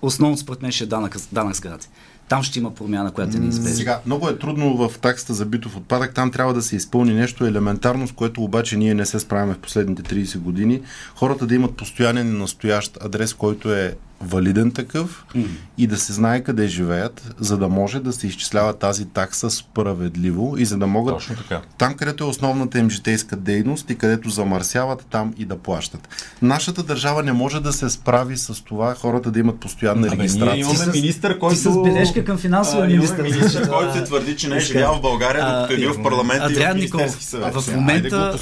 основно 0.02 0.36
според 0.36 0.62
мен 0.62 0.72
ще 0.72 0.84
е 0.84 0.86
данък, 0.86 1.16
данък 1.32 1.56
сгради 1.56 1.86
там 2.28 2.42
ще 2.42 2.58
има 2.58 2.74
промяна, 2.74 3.12
която 3.12 3.36
е 3.36 3.40
неизбежна. 3.40 3.76
Сега, 3.76 4.00
много 4.06 4.28
е 4.28 4.38
трудно 4.38 4.76
в 4.76 4.98
таксата 4.98 5.34
за 5.34 5.46
битов 5.46 5.76
отпадък. 5.76 6.14
Там 6.14 6.30
трябва 6.30 6.54
да 6.54 6.62
се 6.62 6.76
изпълни 6.76 7.14
нещо 7.14 7.46
елементарно, 7.46 8.08
с 8.08 8.12
което 8.12 8.42
обаче 8.42 8.76
ние 8.76 8.94
не 8.94 9.06
се 9.06 9.20
справяме 9.20 9.54
в 9.54 9.58
последните 9.58 10.02
30 10.02 10.38
години. 10.38 10.80
Хората 11.14 11.46
да 11.46 11.54
имат 11.54 11.76
постоянен 11.76 12.28
и 12.28 12.38
настоящ 12.38 12.98
адрес, 13.00 13.34
който 13.34 13.74
е 13.74 13.96
валиден 14.20 14.70
такъв 14.70 15.24
mm. 15.34 15.46
и 15.78 15.86
да 15.86 15.96
се 15.98 16.12
знае 16.12 16.42
къде 16.42 16.66
живеят, 16.66 17.34
за 17.38 17.56
да 17.56 17.68
може 17.68 18.00
да 18.00 18.12
се 18.12 18.26
изчислява 18.26 18.72
тази 18.72 19.04
такса 19.04 19.50
справедливо 19.50 20.54
и 20.58 20.64
за 20.64 20.78
да 20.78 20.86
могат 20.86 21.14
Точно 21.14 21.36
така. 21.36 21.60
там, 21.78 21.94
където 21.94 22.24
е 22.24 22.26
основната 22.26 22.78
им 22.78 22.90
житейска 22.90 23.36
дейност 23.36 23.90
и 23.90 23.98
където 23.98 24.30
замърсяват, 24.30 25.06
там 25.10 25.34
и 25.38 25.44
да 25.44 25.58
плащат. 25.58 26.08
Нашата 26.42 26.82
държава 26.82 27.22
не 27.22 27.32
може 27.32 27.60
да 27.60 27.72
се 27.72 27.90
справи 27.90 28.36
с 28.36 28.64
това 28.64 28.94
хората 28.94 29.30
да 29.30 29.38
имат 29.38 29.60
постоянна 29.60 30.06
Абе, 30.06 30.16
регистрация. 30.16 30.54
Ние 30.54 30.74
имаме 30.74 30.92
министър, 30.92 31.38
който... 31.38 31.54
Ти 31.54 31.60
с 31.60 31.82
бележка 31.82 32.24
към 32.24 32.38
финансовия 32.38 32.86
министър. 32.86 33.22
министър, 33.22 33.68
който 33.72 33.94
се 33.94 34.04
твърди, 34.04 34.36
че 34.36 34.48
не 34.48 34.56
е 34.56 34.60
живял 34.60 34.94
в 34.94 35.00
България, 35.00 35.44
докато 35.44 35.72
е 35.72 35.76
бил 35.76 35.92
в 35.92 36.02
парламента 36.02 36.44
Адриан 36.44 36.78
и 36.78 36.86
в 36.86 36.94
Министерски 36.94 37.24
съвет. 37.24 37.54
В 37.54 37.74
момента, 37.74 38.38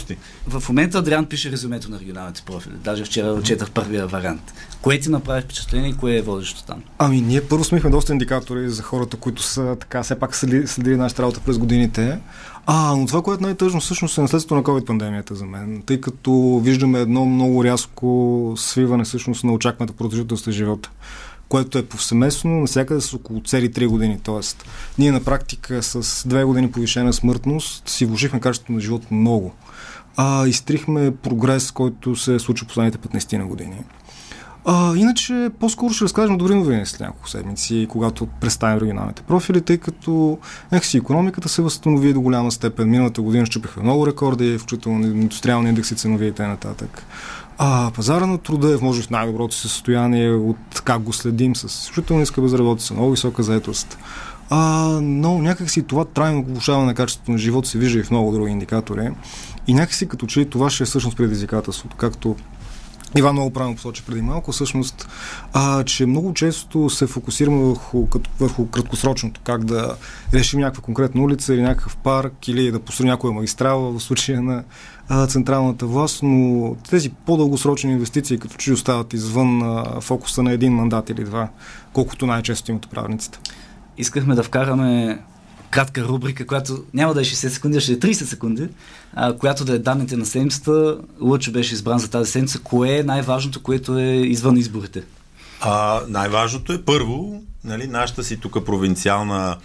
в 0.47 0.69
момента 0.69 0.99
Адриан 0.99 1.27
пише 1.27 1.51
резюмето 1.51 1.91
на 1.91 2.01
регионалните 2.01 2.43
профили. 2.47 2.75
Даже 2.85 3.05
вчера 3.05 3.43
четах 3.43 3.71
първия 3.71 4.07
вариант. 4.07 4.55
Кое 4.83 5.01
ти 5.01 5.11
направи 5.11 5.43
впечатление 5.43 5.66
и 5.75 5.97
кое 5.97 6.17
е 6.17 6.23
водещо 6.23 6.65
там? 6.65 6.83
Ами, 6.99 7.21
ние 7.21 7.49
първо 7.49 7.65
смихме 7.65 7.91
доста 7.91 8.13
индикатори 8.13 8.71
за 8.71 8.83
хората, 8.83 9.17
които 9.17 9.43
са 9.43 9.77
така, 9.81 10.03
все 10.03 10.19
пак 10.19 10.37
следили, 10.37 10.67
следили 10.67 10.97
нашата 10.97 11.23
работа 11.23 11.41
през 11.41 11.59
годините. 11.59 12.19
А, 12.67 12.97
но 12.97 13.07
това, 13.07 13.23
което 13.23 13.45
е 13.45 13.47
най-тъжно, 13.47 13.81
всъщност 13.81 14.19
е 14.19 14.21
наследството 14.21 14.55
на 14.55 14.63
COVID-пандемията 14.63 15.33
за 15.33 15.47
мен, 15.47 15.83
тъй 15.87 16.01
като 16.01 16.61
виждаме 16.65 17.01
едно 17.01 17.25
много 17.25 17.65
рязко 17.65 18.55
свиване 18.57 19.05
всъщност 19.05 19.45
на 19.45 19.53
очакваната 19.53 19.97
продължителност 19.97 20.47
на 20.47 20.53
живота 20.53 20.91
което 21.49 21.79
е 21.79 21.87
повсеместно 21.87 22.51
навсякъде 22.51 23.01
с 23.01 23.15
около 23.15 23.43
цели 23.43 23.73
3 23.73 23.87
години. 23.87 24.19
Тоест, 24.23 24.65
ние 24.99 25.13
на 25.13 25.25
практика 25.25 25.83
с 25.83 26.03
2 26.03 26.45
години 26.45 26.73
повишена 26.73 27.13
смъртност 27.13 27.89
си 27.89 28.07
вложихме 28.07 28.41
качеството 28.41 28.73
на 28.73 28.81
живот 28.81 29.11
много. 29.11 29.53
А 30.17 30.47
изтрихме 30.47 31.17
прогрес, 31.17 31.71
който 31.71 32.17
се 32.17 32.39
случва 32.39 32.67
последните 32.67 32.99
15 32.99 33.39
на 33.39 33.47
години. 33.47 33.77
А, 34.69 34.97
иначе, 34.97 35.51
по-скоро 35.61 35.95
ще 35.95 36.05
разкажем 36.05 36.39
добри 36.39 36.55
новини 36.55 36.87
след 36.87 37.01
няколко 37.01 37.29
седмици, 37.29 37.87
когато 37.91 38.27
представим 38.27 38.79
регионалните 38.79 39.23
профили, 39.23 39.61
тъй 39.61 39.79
като 39.79 40.39
някакси 40.73 40.97
економиката 40.97 41.49
се 41.49 41.63
възстанови 41.63 42.13
до 42.13 42.21
голяма 42.21 42.53
степен. 42.53 42.91
Миналата 42.91 43.23
година 43.23 43.47
щупиха 43.47 43.83
много 43.83 44.07
рекорди, 44.07 44.59
включително 44.59 45.07
индустриални 45.07 45.69
индекси 45.69 45.97
ценови 45.97 46.27
и 46.27 46.33
т.н. 46.33 46.57
А 47.59 47.91
пазара 47.95 48.27
на 48.27 48.39
труда 48.39 48.73
е 48.73 48.77
в 48.77 48.83
може 48.83 49.03
в 49.03 49.11
най-доброто 49.11 49.55
си 49.55 49.61
състояние 49.61 50.31
от 50.31 50.83
как 50.85 51.03
го 51.03 51.13
следим 51.13 51.57
с 51.57 51.65
изключително 51.65 52.21
ниска 52.21 52.43
безработица, 52.43 52.95
много 52.95 53.11
висока 53.11 53.43
заетост. 53.43 53.99
А, 54.51 54.89
но 55.03 55.39
някакси 55.39 55.83
това 55.83 56.05
трайно 56.05 56.45
влушаване 56.49 56.87
на 56.87 56.95
качеството 56.95 57.31
на 57.31 57.39
живота 57.39 57.69
се 57.69 57.79
вижда 57.79 57.99
и 57.99 58.03
в 58.03 58.11
много 58.11 58.33
други 58.33 58.53
индикатори. 58.53 59.11
И 59.67 59.75
някакси 59.75 60.09
като 60.09 60.27
че 60.27 60.45
това 60.45 60.71
ще 60.71 60.83
е 60.83 60.87
всъщност 60.87 61.17
предизвикателството, 61.17 61.97
както 61.97 62.37
Иван 63.15 63.33
много 63.33 63.51
правилно 63.51 63.77
посочи 63.77 64.03
преди 64.03 64.23
малко, 64.23 64.53
всъщност, 64.53 65.09
а, 65.53 65.85
че 65.85 66.07
много 66.07 66.35
често 66.35 66.91
се 66.91 67.07
фокусираме 67.07 67.65
върху, 67.65 68.07
върху 68.41 68.67
краткосрочното, 68.67 69.41
как 69.45 69.65
да 69.65 69.97
решим 70.35 70.61
някаква 70.61 70.83
конкретна 70.83 71.23
улица 71.23 71.55
или 71.55 71.63
някакъв 71.63 71.97
парк 71.97 72.49
или 72.49 72.71
да 72.71 72.81
построим 72.81 73.09
някоя 73.09 73.33
магистрала 73.33 73.93
в 73.93 74.03
случая 74.03 74.43
на 74.43 74.65
а, 75.09 75.27
централната 75.27 75.87
власт, 75.87 76.21
но 76.23 76.75
тези 76.91 77.11
по-дългосрочни 77.11 77.93
инвестиции 77.93 78.39
като 78.39 78.57
че 78.57 78.73
остават 78.73 79.13
извън 79.13 79.63
а, 79.63 80.01
фокуса 80.01 80.43
на 80.43 80.53
един 80.53 80.73
мандат 80.73 81.11
или 81.11 81.25
два, 81.25 81.49
колкото 81.93 82.27
най-често 82.27 82.71
имат 82.71 82.91
правниците. 82.91 83.39
Искахме 83.99 84.35
да 84.35 84.43
вкараме 84.43 85.19
кратка 85.71 86.05
рубрика, 86.05 86.47
която 86.47 86.85
няма 86.95 87.15
да 87.15 87.21
е 87.21 87.25
60 87.25 87.49
секунди, 87.49 87.77
а 87.77 87.81
ще 87.81 87.93
е 87.93 87.99
30 87.99 88.13
секунди, 88.13 88.69
а, 89.15 89.37
която 89.37 89.65
да 89.65 89.73
е 89.73 89.79
данните 89.79 90.17
на 90.17 90.27
седмицата. 90.27 90.99
Лъчо 91.21 91.53
беше 91.53 91.75
избран 91.75 91.99
за 91.99 92.11
тази 92.11 92.31
седмица. 92.31 92.59
Кое 92.59 92.99
е 92.99 93.03
най-важното, 93.03 93.63
което 93.63 93.99
е 93.99 94.05
извън 94.05 94.57
изборите? 94.57 95.03
А, 95.61 96.01
най-важното 96.09 96.73
е 96.73 96.83
първо, 96.83 97.43
нали, 97.65 97.87
нашата 97.87 98.25
си 98.25 98.37
тук 98.37 98.65
провинциална 98.67 99.57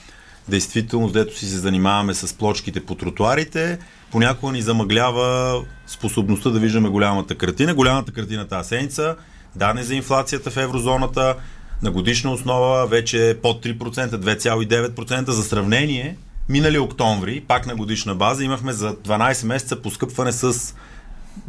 действителност, 0.47 1.13
дето 1.13 1.37
си 1.37 1.45
се 1.45 1.57
занимаваме 1.57 2.13
с 2.13 2.33
плочките 2.33 2.85
по 2.85 2.95
тротуарите, 2.95 3.79
понякога 4.11 4.51
ни 4.51 4.61
замъглява 4.61 5.61
способността 5.87 6.49
да 6.49 6.59
виждаме 6.59 6.89
голямата 6.89 7.35
картина. 7.35 7.73
Голямата 7.73 8.11
картина 8.11 8.47
тази 8.47 8.67
седмица, 8.67 9.15
дане 9.55 9.83
за 9.83 9.95
инфлацията 9.95 10.51
в 10.51 10.57
еврозоната, 10.57 11.35
на 11.81 11.91
годишна 11.91 12.31
основа 12.31 12.87
вече 12.87 13.29
е 13.29 13.37
под 13.37 13.65
3%, 13.65 14.09
2,9%. 14.09 15.29
За 15.29 15.43
сравнение, 15.43 16.17
минали 16.49 16.79
октомври, 16.79 17.41
пак 17.41 17.65
на 17.67 17.75
годишна 17.75 18.15
база, 18.15 18.43
имахме 18.43 18.73
за 18.73 18.95
12 18.95 19.45
месеца 19.45 19.81
поскъпване 19.81 20.31
с 20.31 20.73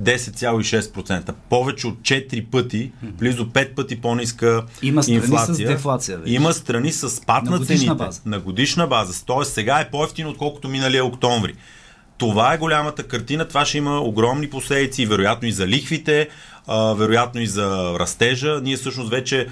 10,6%. 0.03 1.33
Повече 1.51 1.87
от 1.87 1.99
4 1.99 2.47
пъти, 2.47 2.93
близо 3.03 3.47
5 3.47 3.75
пъти 3.75 4.01
по-ниска 4.01 4.63
Има 4.83 5.03
страни 5.03 5.17
инфлация. 5.17 5.55
с 5.55 5.59
дефлация. 5.59 6.19
Вече. 6.19 6.33
Има 6.33 6.53
страни 6.53 6.93
с 6.93 7.11
спад 7.11 7.45
На 7.45 7.51
на, 7.51 7.67
цените. 7.67 7.95
база. 7.95 8.21
На 8.27 8.41
годишна 8.41 8.87
база. 8.87 9.25
Тоест 9.27 9.53
сега 9.53 9.81
е 9.81 9.91
по-ефтино, 9.91 10.31
отколкото 10.31 10.69
миналия 10.69 11.05
октомври. 11.05 11.55
Това 12.19 12.55
е 12.55 12.59
голямата 12.59 13.03
картина. 13.03 13.49
Това 13.49 13.65
ще 13.65 13.79
има 13.79 14.01
огромни 14.01 14.51
последици, 14.51 15.07
вероятно 15.07 15.49
и 15.49 15.53
за 15.53 15.67
лихвите, 15.67 16.29
а, 16.67 16.93
вероятно 16.95 17.41
и 17.41 17.47
за 17.47 17.97
растежа. 17.99 18.61
Ние 18.63 18.77
всъщност 18.77 19.11
вече 19.11 19.47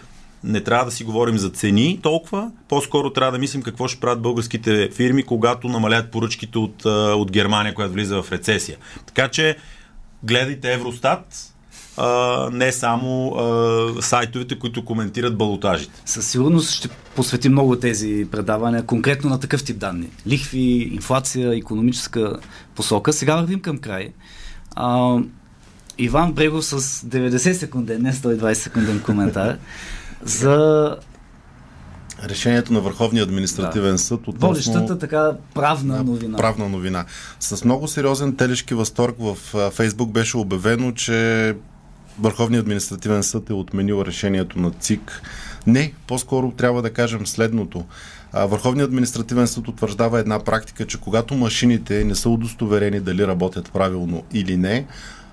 не 0.44 0.60
трябва 0.60 0.84
да 0.84 0.90
си 0.90 1.04
говорим 1.04 1.38
за 1.38 1.50
цени 1.50 2.00
толкова, 2.02 2.50
по-скоро 2.68 3.10
трябва 3.10 3.32
да 3.32 3.38
мислим 3.38 3.62
какво 3.62 3.88
ще 3.88 4.00
правят 4.00 4.22
българските 4.22 4.88
фирми, 4.94 5.22
когато 5.22 5.68
намалят 5.68 6.10
поръчките 6.10 6.58
от, 6.58 6.84
от 6.86 7.32
Германия, 7.32 7.74
която 7.74 7.92
влиза 7.92 8.22
в 8.22 8.32
рецесия. 8.32 8.78
Така 9.06 9.28
че 9.28 9.56
гледайте 10.22 10.72
Евростат, 10.72 11.54
а, 11.96 12.48
не 12.52 12.72
само 12.72 13.34
а, 13.34 14.02
сайтовете, 14.02 14.58
които 14.58 14.84
коментират 14.84 15.36
балотажите. 15.36 16.02
Със 16.04 16.26
сигурност 16.30 16.70
ще 16.70 16.88
посветим 16.88 17.52
много 17.52 17.76
тези 17.76 18.26
предавания 18.30 18.82
конкретно 18.82 19.30
на 19.30 19.40
такъв 19.40 19.64
тип 19.64 19.78
данни. 19.78 20.08
Лихви, 20.26 20.90
инфлация, 20.92 21.56
економическа 21.56 22.36
посока. 22.74 23.12
Сега 23.12 23.36
вървим 23.36 23.60
към 23.60 23.78
край. 23.78 24.12
А, 24.76 25.18
Иван 25.98 26.32
Брегов 26.32 26.64
с 26.64 26.80
90 26.80 27.52
секунден, 27.52 28.02
не 28.02 28.12
120 28.12 28.54
секунден 28.54 29.02
коментар 29.02 29.58
за 30.22 30.96
Решението 32.24 32.72
на 32.72 32.80
Върховния 32.80 33.24
административен 33.24 33.92
Да. 33.92 33.98
съд 33.98 34.28
относно 34.28 34.48
водещата 34.48 34.98
така 34.98 35.32
правна 35.54 36.02
новина. 36.02 36.38
правна 36.38 36.68
новина. 36.68 37.04
С 37.40 37.64
много 37.64 37.88
сериозен 37.88 38.36
телешки 38.36 38.74
възторг 38.74 39.16
в 39.18 39.36
Фейсбук 39.70 40.10
беше 40.10 40.36
обявено, 40.36 40.92
че 40.92 41.54
Върховният 42.20 42.62
административен 42.64 43.22
съд 43.22 43.50
е 43.50 43.52
отменил 43.52 44.02
решението 44.06 44.58
на 44.58 44.70
ЦИК. 44.70 45.22
Не, 45.66 45.92
по-скоро 46.06 46.50
трябва 46.50 46.82
да 46.82 46.92
кажем 46.92 47.26
следното. 47.26 47.84
Върховният 48.32 48.88
административен 48.88 49.48
съд 49.48 49.68
утвърждава 49.68 50.18
една 50.18 50.38
практика, 50.44 50.86
че 50.86 51.00
когато 51.00 51.34
машините 51.34 52.04
не 52.04 52.14
са 52.14 52.28
удостоверени 52.28 53.00
дали 53.00 53.26
работят 53.26 53.72
правилно 53.72 54.22
или 54.32 54.56
не, 54.56 54.86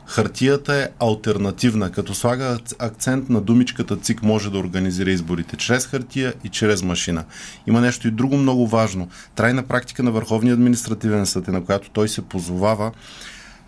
Хартията 0.07 0.75
е 0.75 0.87
альтернативна, 0.99 1.91
като 1.91 2.13
слага 2.13 2.43
акц- 2.43 2.75
акцент 2.79 3.29
на 3.29 3.41
думичката 3.41 3.97
ЦИК 3.97 4.23
може 4.23 4.51
да 4.51 4.57
организира 4.57 5.11
изборите 5.11 5.55
чрез 5.55 5.87
хартия 5.87 6.33
и 6.43 6.49
чрез 6.49 6.83
машина. 6.83 7.23
Има 7.67 7.81
нещо 7.81 8.07
и 8.07 8.11
друго 8.11 8.37
много 8.37 8.67
важно. 8.67 9.07
Трайна 9.35 9.63
практика 9.63 10.03
на 10.03 10.11
Върховния 10.11 10.53
административен 10.53 11.25
съд, 11.25 11.47
е, 11.47 11.51
на 11.51 11.65
която 11.65 11.89
той 11.89 12.09
се 12.09 12.21
позовава, 12.21 12.91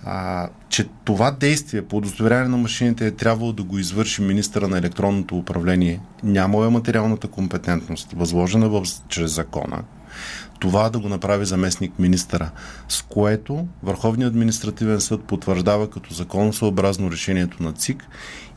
а, 0.05 0.49
че 0.69 0.87
това 1.05 1.31
действие 1.31 1.81
по 1.81 1.97
удостоверяване 1.97 2.49
на 2.49 2.57
машините 2.57 3.07
е 3.07 3.11
трябвало 3.11 3.53
да 3.53 3.63
го 3.63 3.79
извърши 3.79 4.21
министъра 4.21 4.67
на 4.67 4.77
електронното 4.77 5.37
управление. 5.37 5.99
Нямало 6.23 6.65
е 6.65 6.69
материалната 6.69 7.27
компетентност, 7.27 8.11
възложена 8.11 8.69
в, 8.69 8.83
чрез 9.09 9.31
закона, 9.31 9.83
това 10.59 10.89
да 10.89 10.99
го 10.99 11.09
направи 11.09 11.45
заместник 11.45 11.99
министъра, 11.99 12.51
с 12.89 13.01
което 13.01 13.67
Върховният 13.83 14.31
административен 14.31 15.01
съд 15.01 15.23
потвърждава 15.23 15.89
като 15.89 16.13
законосъобразно 16.13 17.11
решението 17.11 17.63
на 17.63 17.73
ЦИК 17.73 18.07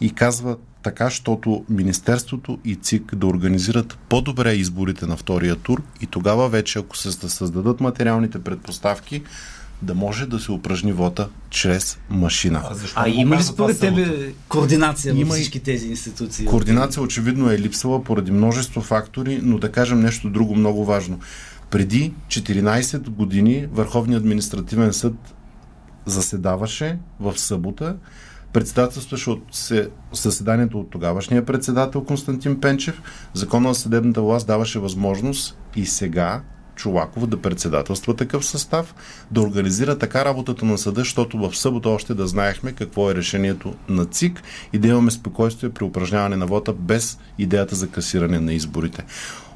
и 0.00 0.14
казва 0.14 0.56
така, 0.82 1.10
щото 1.10 1.64
Министерството 1.68 2.58
и 2.64 2.76
ЦИК 2.76 3.14
да 3.14 3.26
организират 3.26 3.98
по-добре 4.08 4.52
изборите 4.52 5.06
на 5.06 5.16
втория 5.16 5.56
тур 5.56 5.82
и 6.00 6.06
тогава 6.06 6.48
вече, 6.48 6.78
ако 6.78 6.96
се 6.96 7.12
създадат 7.12 7.80
материалните 7.80 8.38
предпоставки, 8.38 9.22
да 9.82 9.94
може 9.94 10.26
да 10.26 10.38
се 10.38 10.52
упражни 10.52 10.92
вота 10.92 11.28
чрез 11.50 11.98
машина. 12.10 12.62
защо 12.72 13.00
А 13.00 13.10
го 13.10 13.16
има 13.16 13.36
ли 13.36 13.42
според 13.42 13.80
тебе 13.80 14.32
координация 14.48 15.14
Има 15.14 15.24
във 15.24 15.34
всички 15.34 15.60
тези 15.60 15.88
институции? 15.88 16.46
Координация 16.46 17.02
очевидно 17.02 17.50
е 17.50 17.58
липсвала 17.58 18.04
поради 18.04 18.32
множество 18.32 18.80
фактори, 18.80 19.40
но 19.42 19.58
да 19.58 19.72
кажем 19.72 20.00
нещо 20.00 20.30
друго 20.30 20.54
много 20.54 20.84
важно. 20.84 21.18
Преди 21.72 22.14
14 22.28 23.08
години 23.08 23.66
Върховният 23.72 24.20
административен 24.20 24.92
съд 24.92 25.14
заседаваше 26.06 26.98
в 27.20 27.38
събота, 27.38 27.96
председателстваше 28.52 29.30
от 29.30 29.42
се, 29.52 29.88
съседанието 30.12 30.80
от 30.80 30.90
тогавашния 30.90 31.44
председател 31.44 32.04
Константин 32.04 32.60
Пенчев. 32.60 33.02
Закона 33.34 33.68
на 33.68 33.74
съдебната 33.74 34.22
власт 34.22 34.46
даваше 34.46 34.78
възможност 34.78 35.58
и 35.76 35.86
сега 35.86 36.42
Чулаков 36.76 37.26
да 37.26 37.40
председателства 37.40 38.16
такъв 38.16 38.44
състав, 38.44 38.94
да 39.30 39.40
организира 39.40 39.98
така 39.98 40.24
работата 40.24 40.64
на 40.64 40.78
съда, 40.78 41.00
защото 41.00 41.38
в 41.38 41.56
събота 41.56 41.88
още 41.88 42.14
да 42.14 42.26
знаехме 42.26 42.72
какво 42.72 43.10
е 43.10 43.14
решението 43.14 43.74
на 43.88 44.04
ЦИК 44.04 44.42
и 44.72 44.78
да 44.78 44.88
имаме 44.88 45.10
спокойствие 45.10 45.70
при 45.70 45.84
упражняване 45.84 46.36
на 46.36 46.46
вота 46.46 46.72
без 46.72 47.18
идеята 47.38 47.74
за 47.74 47.88
касиране 47.88 48.40
на 48.40 48.52
изборите. 48.52 49.04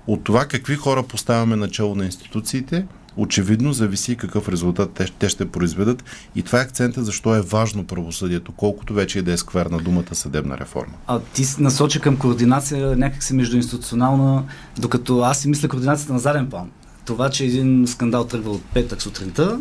От 0.07 0.25
това 0.25 0.47
какви 0.47 0.75
хора 0.75 1.03
поставяме 1.03 1.57
начало 1.57 1.95
на 1.95 2.05
институциите, 2.05 2.87
очевидно 3.16 3.73
зависи 3.73 4.16
какъв 4.16 4.49
резултат 4.49 4.90
те, 4.92 5.07
те 5.19 5.29
ще 5.29 5.51
произведат. 5.51 6.05
И 6.35 6.42
това 6.42 6.59
е 6.59 6.62
акцента 6.62 7.05
защо 7.05 7.35
е 7.35 7.40
важно 7.40 7.87
правосъдието, 7.87 8.53
колкото 8.53 8.95
вече 8.95 9.19
и 9.19 9.23
да 9.23 9.33
е 9.33 9.37
скверна 9.37 9.79
думата 9.79 10.14
съдебна 10.14 10.59
реформа. 10.59 10.95
А 11.07 11.21
ти 11.21 11.45
насочи 11.59 12.01
към 12.01 12.16
координация 12.16 12.97
някакси 12.97 13.35
междуинституционална, 13.35 14.45
докато 14.79 15.21
аз 15.21 15.40
си 15.40 15.49
мисля 15.49 15.69
координацията 15.69 16.12
на 16.12 16.19
заден 16.19 16.51
план. 16.51 16.71
Това, 17.05 17.31
че 17.31 17.45
един 17.45 17.87
скандал 17.87 18.27
тръгва 18.27 18.51
от 18.51 18.62
петък 18.64 19.03
сутринта, 19.03 19.61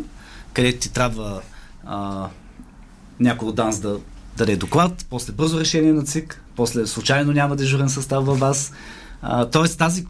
където 0.52 0.78
ти 0.78 0.92
трябва 0.92 1.40
а, 1.84 2.28
някой 3.20 3.48
от 3.48 3.54
ДАНС 3.54 3.80
да 3.80 3.98
даде 4.36 4.56
доклад, 4.56 5.06
после 5.10 5.32
бързо 5.32 5.60
решение 5.60 5.92
на 5.92 6.04
ЦИК, 6.04 6.42
после 6.56 6.86
случайно 6.86 7.32
няма 7.32 7.56
дежурен 7.56 7.88
състав 7.88 8.26
във 8.26 8.38
вас. 8.38 8.72
А, 9.22 9.50
тоест 9.50 9.78
тази, 9.78 10.06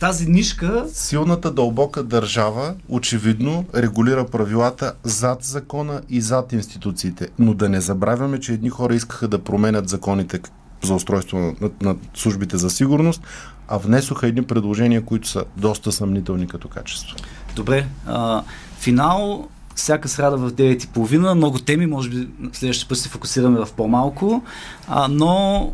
тази 0.00 0.26
нишка 0.26 0.84
Силната 0.92 1.50
дълбока 1.50 2.02
държава 2.02 2.74
очевидно 2.88 3.64
регулира 3.74 4.26
правилата 4.26 4.92
зад 5.04 5.42
закона 5.42 6.02
и 6.08 6.20
зад 6.20 6.52
институциите. 6.52 7.28
Но 7.38 7.54
да 7.54 7.68
не 7.68 7.80
забравяме, 7.80 8.40
че 8.40 8.52
едни 8.52 8.70
хора 8.70 8.94
искаха 8.94 9.28
да 9.28 9.38
променят 9.38 9.88
законите 9.88 10.40
за 10.82 10.94
устройство 10.94 11.38
на, 11.38 11.54
на, 11.60 11.70
на 11.82 11.96
службите 12.14 12.56
за 12.56 12.70
сигурност, 12.70 13.22
а 13.68 13.78
внесоха 13.78 14.26
едни 14.26 14.42
предложения, 14.42 15.04
които 15.04 15.28
са 15.28 15.44
доста 15.56 15.92
съмнителни 15.92 16.48
като 16.48 16.68
качество. 16.68 17.16
Добре. 17.56 17.86
А, 18.06 18.42
финал 18.78 19.48
всяка 19.74 20.08
сряда 20.08 20.36
в 20.36 20.52
9.30. 20.52 21.34
Много 21.34 21.58
теми, 21.58 21.86
може 21.86 22.10
би 22.10 22.28
следващия 22.52 22.88
път 22.88 22.98
се 22.98 23.08
фокусираме 23.08 23.58
в 23.58 23.68
по-малко, 23.76 24.42
а, 24.88 25.08
но 25.08 25.72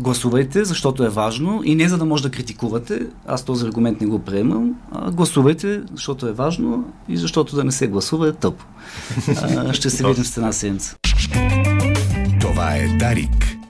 гласувайте, 0.00 0.64
защото 0.64 1.04
е 1.04 1.08
важно 1.08 1.60
и 1.64 1.74
не 1.74 1.88
за 1.88 1.98
да 1.98 2.04
може 2.04 2.22
да 2.22 2.30
критикувате. 2.30 3.06
Аз 3.26 3.44
този 3.44 3.66
аргумент 3.66 4.00
не 4.00 4.06
го 4.06 4.18
приемам. 4.18 4.74
А, 4.92 5.10
гласувайте, 5.10 5.82
защото 5.94 6.26
е 6.26 6.32
важно 6.32 6.92
и 7.08 7.16
защото 7.16 7.56
да 7.56 7.64
не 7.64 7.72
се 7.72 7.86
гласува 7.86 8.28
е 8.28 8.32
тъпо. 8.32 8.64
А, 9.42 9.72
ще 9.72 9.90
се 9.90 10.06
видим 10.06 10.24
в 10.24 10.36
една 10.36 10.52
седмица. 10.52 10.96
Това 12.40 12.76
е 12.76 12.96
Дарик. 12.98 13.63